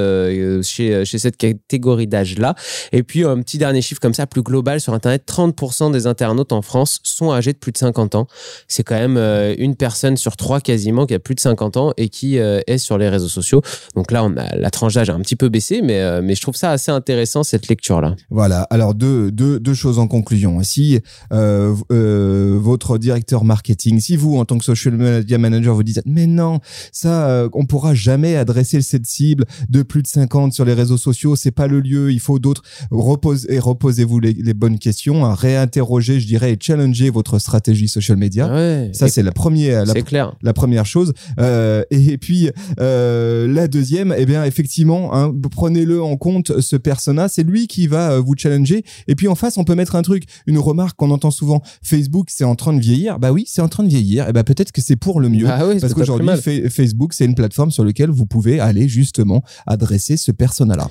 chez 0.63 1.05
chez 1.05 1.17
cette 1.17 1.37
catégorie 1.37 2.07
d'âge 2.07 2.37
là. 2.37 2.55
Et 2.91 3.03
puis 3.03 3.23
un 3.23 3.41
petit 3.41 3.57
dernier 3.57 3.81
chiffre 3.81 4.01
comme 4.01 4.13
ça, 4.13 4.27
plus 4.27 4.41
global 4.41 4.81
sur 4.81 4.93
Internet, 4.93 5.23
30% 5.27 5.91
des 5.91 6.07
internautes 6.07 6.51
en 6.51 6.61
France 6.61 6.99
sont 7.03 7.31
âgés 7.31 7.53
de 7.53 7.57
plus 7.57 7.71
de 7.71 7.77
50 7.77 8.15
ans. 8.15 8.27
C'est 8.67 8.83
quand 8.83 8.95
même 8.95 9.17
une 9.57 9.75
personne 9.75 10.17
sur 10.17 10.35
trois 10.35 10.61
quasiment 10.61 11.05
qui 11.05 11.13
a 11.13 11.19
plus 11.19 11.35
de 11.35 11.39
50 11.39 11.76
ans 11.76 11.76
ans 11.77 11.93
et 11.97 12.09
qui 12.09 12.39
euh, 12.39 12.59
est 12.67 12.77
sur 12.77 12.97
les 12.97 13.09
réseaux 13.09 13.27
sociaux. 13.27 13.61
Donc 13.95 14.11
là, 14.11 14.23
on 14.23 14.35
a 14.37 14.55
la 14.55 14.69
tranche 14.69 14.95
d'âge 14.95 15.09
a 15.09 15.13
un 15.13 15.19
petit 15.19 15.35
peu 15.35 15.49
baissé, 15.49 15.81
mais, 15.81 16.01
euh, 16.01 16.21
mais 16.23 16.35
je 16.35 16.41
trouve 16.41 16.55
ça 16.55 16.71
assez 16.71 16.91
intéressant 16.91 17.43
cette 17.43 17.67
lecture-là. 17.67 18.15
Voilà. 18.29 18.61
Alors 18.63 18.93
deux, 18.93 19.31
deux, 19.31 19.59
deux 19.59 19.73
choses 19.73 19.99
en 19.99 20.07
conclusion. 20.07 20.61
Si 20.63 20.99
euh, 21.31 21.75
euh, 21.91 22.57
votre 22.59 22.97
directeur 22.97 23.43
marketing, 23.43 23.99
si 23.99 24.15
vous 24.15 24.37
en 24.37 24.45
tant 24.45 24.57
que 24.57 24.65
social 24.65 24.95
media 24.95 25.37
manager 25.37 25.75
vous 25.75 25.83
dites 25.83 26.01
mais 26.05 26.27
non, 26.27 26.59
ça 26.91 27.47
on 27.53 27.65
pourra 27.65 27.93
jamais 27.93 28.35
adresser 28.35 28.81
cette 28.81 29.05
cible 29.05 29.45
de 29.69 29.83
plus 29.83 30.01
de 30.01 30.07
50 30.07 30.53
sur 30.53 30.65
les 30.65 30.73
réseaux 30.73 30.97
sociaux, 30.97 31.35
c'est 31.35 31.51
pas 31.51 31.67
le 31.67 31.79
lieu, 31.79 32.11
il 32.11 32.19
faut 32.19 32.39
d'autres. 32.39 32.63
Reposez, 32.91 33.59
reposez-vous 33.59 34.19
les, 34.19 34.33
les 34.33 34.53
bonnes 34.53 34.79
questions, 34.79 35.25
hein, 35.25 35.33
réinterrogez, 35.33 36.19
je 36.19 36.27
dirais, 36.27 36.53
et 36.53 36.57
challenger 36.59 37.09
votre 37.09 37.39
stratégie 37.39 37.87
social 37.87 38.17
media. 38.17 38.51
Ouais, 38.51 38.91
Ça 38.93 39.07
c'est 39.07 39.23
la 39.23 39.31
première, 39.31 39.85
la, 39.85 39.93
clair. 40.01 40.35
la 40.41 40.53
première 40.53 40.85
chose. 40.85 41.13
Euh, 41.39 41.66
et 41.89 42.17
puis 42.17 42.49
euh, 42.79 43.47
la 43.47 43.67
deuxième, 43.67 44.13
eh 44.17 44.25
bien 44.25 44.43
effectivement, 44.43 45.13
hein, 45.13 45.33
prenez-le 45.51 46.01
en 46.01 46.17
compte 46.17 46.59
ce 46.61 46.75
persona, 46.75 47.27
c'est 47.27 47.43
lui 47.43 47.67
qui 47.67 47.87
va 47.87 48.11
euh, 48.11 48.19
vous 48.19 48.33
challenger. 48.37 48.83
Et 49.07 49.15
puis 49.15 49.27
en 49.27 49.35
face, 49.35 49.57
on 49.57 49.63
peut 49.63 49.75
mettre 49.75 49.95
un 49.95 50.01
truc, 50.01 50.23
une 50.45 50.59
remarque 50.59 50.97
qu'on 50.97 51.11
entend 51.11 51.31
souvent. 51.31 51.61
Facebook, 51.81 52.27
c'est 52.29 52.43
en 52.43 52.55
train 52.55 52.73
de 52.73 52.79
vieillir. 52.79 53.19
Bah 53.19 53.31
oui, 53.31 53.45
c'est 53.47 53.61
en 53.61 53.67
train 53.67 53.83
de 53.83 53.89
vieillir. 53.89 54.27
Et 54.29 54.33
bah 54.33 54.43
peut-être 54.43 54.71
que 54.71 54.81
c'est 54.81 54.95
pour 54.95 55.19
le 55.19 55.29
mieux. 55.29 55.47
Ah 55.47 55.65
oui, 55.65 55.75
c'est 55.75 55.81
parce 55.81 55.93
qu'aujourd'hui, 55.93 56.29
Facebook, 56.69 57.13
c'est 57.13 57.25
une 57.25 57.35
plateforme 57.35 57.71
sur 57.71 57.83
laquelle 57.83 58.09
vous 58.09 58.25
pouvez 58.25 58.59
aller 58.59 58.87
justement 58.87 59.43
adresser 59.65 60.17
ce 60.17 60.31
persona-là. 60.31 60.89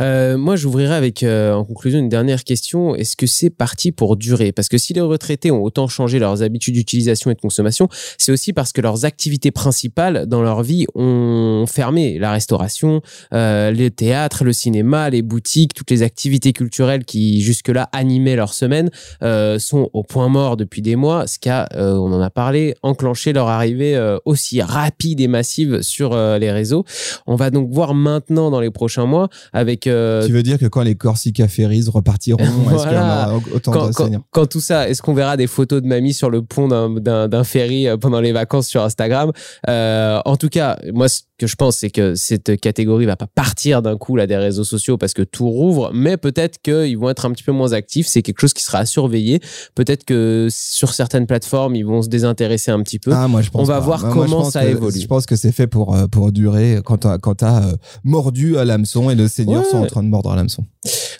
Euh, 0.00 0.36
moi, 0.38 0.56
j'ouvrirai 0.56 0.94
avec, 0.94 1.22
euh, 1.22 1.52
en 1.52 1.64
conclusion, 1.64 1.98
une 1.98 2.08
dernière 2.08 2.44
question. 2.44 2.94
Est-ce 2.94 3.16
que 3.16 3.26
c'est 3.26 3.50
parti 3.50 3.92
pour 3.92 4.16
durer? 4.16 4.52
Parce 4.52 4.68
que 4.68 4.78
si 4.78 4.92
les 4.92 5.00
retraités 5.00 5.50
ont 5.50 5.62
autant 5.62 5.88
changé 5.88 6.18
leurs 6.18 6.42
habitudes 6.42 6.74
d'utilisation 6.74 7.30
et 7.30 7.34
de 7.34 7.40
consommation, 7.40 7.88
c'est 8.18 8.32
aussi 8.32 8.52
parce 8.52 8.72
que 8.72 8.80
leurs 8.80 9.04
activités 9.04 9.50
principales 9.50 10.11
dans 10.26 10.42
leur 10.42 10.62
vie 10.62 10.86
ont 10.94 11.64
fermé. 11.68 12.18
La 12.18 12.32
restauration, 12.32 13.00
euh, 13.34 13.70
les 13.70 13.90
théâtres, 13.90 14.44
le 14.44 14.52
cinéma, 14.52 15.10
les 15.10 15.22
boutiques, 15.22 15.74
toutes 15.74 15.90
les 15.90 16.02
activités 16.02 16.52
culturelles 16.52 17.04
qui 17.04 17.40
jusque-là 17.42 17.88
animaient 17.92 18.36
leur 18.36 18.54
semaine 18.54 18.90
euh, 19.22 19.58
sont 19.58 19.88
au 19.92 20.02
point 20.02 20.28
mort 20.28 20.56
depuis 20.56 20.82
des 20.82 20.96
mois, 20.96 21.26
ce 21.26 21.38
qui 21.38 21.48
a, 21.48 21.68
euh, 21.74 21.94
on 21.94 22.12
en 22.12 22.20
a 22.20 22.30
parlé, 22.30 22.74
enclenché 22.82 23.32
leur 23.32 23.48
arrivée 23.48 23.98
aussi 24.24 24.62
rapide 24.62 25.20
et 25.20 25.28
massive 25.28 25.82
sur 25.82 26.16
les 26.16 26.50
réseaux. 26.50 26.84
On 27.26 27.36
va 27.36 27.50
donc 27.50 27.70
voir 27.70 27.94
maintenant 27.94 28.50
dans 28.50 28.60
les 28.60 28.70
prochains 28.70 29.06
mois 29.06 29.28
avec 29.52 29.82
tu 29.82 29.90
veux 29.90 30.42
dire 30.42 30.58
que 30.58 30.66
quand 30.66 30.82
les 30.82 30.94
Corsica 30.94 31.48
Ferries 31.48 31.84
repartiront, 31.88 32.38
est-ce 32.74 32.82
qu'il 32.84 32.92
y 32.92 32.98
en 32.98 33.02
aura 33.04 33.34
autant 33.54 33.72
quand, 33.72 34.08
de 34.08 34.16
quand- 34.30 34.46
tout 34.46 34.60
ça, 34.60 34.88
est-ce 34.88 35.02
qu'on 35.02 35.14
verra 35.14 35.36
des 35.36 35.46
photos 35.46 35.80
de 35.82 35.86
mamie 35.86 36.12
sur 36.12 36.30
le 36.30 36.42
pont 36.42 36.68
d'un- 36.68 37.44
ferry 37.44 37.86
pendant 38.00 38.20
les 38.20 38.32
vacances 38.32 38.68
sur 38.68 38.82
Instagram? 38.82 39.32
Euh, 39.68 40.01
En 40.24 40.36
tout 40.36 40.48
cas, 40.48 40.78
moi, 40.92 41.08
ce 41.08 41.20
que 41.38 41.46
je 41.46 41.56
pense, 41.56 41.76
c'est 41.78 41.90
que 41.90 42.14
cette 42.14 42.60
catégorie 42.60 43.04
va 43.06 43.16
pas 43.16 43.26
partir 43.26 43.82
d'un 43.82 43.96
coup 43.96 44.16
là 44.16 44.26
des 44.26 44.36
réseaux 44.36 44.64
sociaux 44.64 44.96
parce 44.96 45.12
que 45.12 45.22
tout 45.22 45.48
rouvre, 45.48 45.90
mais 45.92 46.16
peut-être 46.16 46.60
qu'ils 46.62 46.96
vont 46.98 47.10
être 47.10 47.24
un 47.26 47.32
petit 47.32 47.42
peu 47.42 47.52
moins 47.52 47.72
actifs. 47.72 48.06
C'est 48.06 48.22
quelque 48.22 48.40
chose 48.40 48.52
qui 48.52 48.62
sera 48.62 48.78
à 48.78 48.86
surveiller. 48.86 49.40
Peut-être 49.74 50.04
que 50.04 50.48
sur 50.50 50.92
certaines 50.94 51.26
plateformes, 51.26 51.74
ils 51.74 51.84
vont 51.86 52.02
se 52.02 52.08
désintéresser 52.08 52.70
un 52.70 52.80
petit 52.82 52.98
peu. 52.98 53.12
Ah, 53.12 53.26
moi, 53.28 53.42
je 53.42 53.50
pense 53.50 53.60
On 53.60 53.64
va 53.64 53.74
pas. 53.74 53.80
voir 53.80 54.08
comment 54.10 54.44
ça 54.50 54.62
que- 54.64 54.68
évolue. 54.70 55.00
Je 55.00 55.06
pense 55.06 55.26
que 55.26 55.36
c'est 55.36 55.52
fait 55.52 55.66
pour, 55.66 55.94
euh, 55.96 56.06
pour 56.06 56.30
durer 56.32 56.80
quand 56.84 56.98
t'as, 56.98 57.18
quand 57.18 57.34
t'as 57.36 57.62
euh, 57.64 57.72
mordu 58.04 58.56
à 58.58 58.64
l'hameçon 58.64 59.10
et 59.10 59.14
les 59.14 59.28
seigneurs 59.28 59.62
Ouais. 59.64 59.70
sont 59.70 59.78
en 59.78 59.86
train 59.86 60.02
de 60.02 60.08
mordre 60.08 60.30
à 60.30 60.36
l'hameçon. 60.36 60.64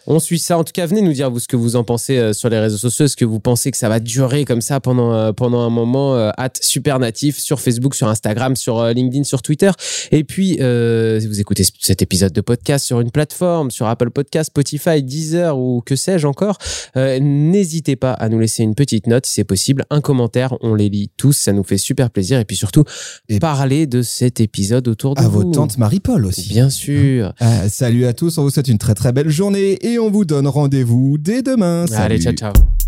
On 0.07 0.19
suit 0.19 0.39
ça. 0.39 0.59
En 0.59 0.65
tout 0.65 0.73
cas, 0.73 0.87
venez 0.87 1.03
nous 1.03 1.13
dire 1.13 1.31
vous 1.31 1.39
ce 1.39 1.47
que 1.49 1.57
vous 1.57 1.77
en 1.77 1.85
pensez 1.85 2.17
euh, 2.19 2.33
sur 2.33 2.49
les 2.49 2.59
réseaux 2.59 2.77
sociaux. 2.79 3.05
Est-ce 3.05 3.17
que 3.17 3.25
vous 3.25 3.41
pensez 3.41 3.71
que 3.71 3.77
ça 3.77 3.89
va 3.89 4.01
durer 4.01 4.45
comme 4.45 4.61
ça 4.61 4.81
pendant 4.81 5.13
euh, 5.15 5.33
pendant 5.33 5.61
un 5.61 5.71
moment 5.71 6.15
euh, 6.17 6.31
at 6.39 6.51
super 6.61 6.99
natif 6.99 7.39
sur 7.39 7.61
Facebook, 7.61 7.95
sur 7.95 8.09
Instagram, 8.09 8.57
sur 8.57 8.72
euh, 8.81 8.93
LinkedIn, 8.93 9.25
sur 9.25 9.43
Twitter. 9.43 9.71
Et 10.11 10.25
puis, 10.25 10.59
euh, 10.61 11.21
si 11.21 11.27
vous 11.27 11.41
écoutez 11.41 11.65
cet 11.81 12.03
épisode 12.03 12.33
de 12.33 12.41
podcast 12.41 12.85
sur 12.87 13.01
une 13.01 13.11
plateforme, 13.11 13.71
sur 13.71 13.87
Apple 13.87 14.11
Podcast, 14.11 14.49
Spotify, 14.49 15.03
Deezer 15.03 15.59
ou 15.59 15.83
que 15.85 15.97
sais-je 15.97 16.27
encore, 16.27 16.59
euh, 16.97 17.19
n'hésitez 17.21 17.97
pas 17.97 18.13
à 18.13 18.29
nous 18.29 18.39
laisser 18.39 18.63
une 18.63 18.75
petite 18.75 19.07
note 19.07 19.27
si 19.27 19.35
c'est 19.35 19.45
possible, 19.45 19.85
un 19.91 20.01
commentaire. 20.01 20.55
On 20.61 20.75
les 20.75 20.89
lit 20.89 21.11
tous, 21.17 21.33
ça 21.33 21.53
nous 21.53 21.65
fait 21.65 21.79
super 21.79 22.11
plaisir. 22.11 22.39
Et 22.39 22.45
puis 22.45 22.57
surtout, 22.57 22.85
Et- 23.29 23.39
parler 23.39 23.87
de 23.87 24.03
cet 24.03 24.41
épisode 24.41 24.89
autour 24.89 25.15
de 25.15 25.21
À 25.21 25.29
vous. 25.29 25.43
vos 25.43 25.45
tantes 25.53 25.79
Marie-Paul 25.79 26.27
aussi. 26.27 26.49
Bien 26.49 26.71
sûr. 26.71 27.33
Ah, 27.41 27.69
salut 27.69 28.07
à 28.07 28.13
tous, 28.13 28.39
on 28.39 28.43
vous 28.43 28.51
souhaite 28.51 28.69
une 28.69 28.79
très 28.79 28.95
très 28.95 29.13
belle 29.13 29.29
journée 29.31 29.79
et 29.87 29.99
on 29.99 30.11
vous 30.11 30.25
donne 30.25 30.47
rendez-vous 30.47 31.17
dès 31.19 31.43
demain. 31.43 31.87
Allez, 31.95 32.21
Salut. 32.21 32.37
ciao, 32.37 32.53
ciao. 32.53 32.82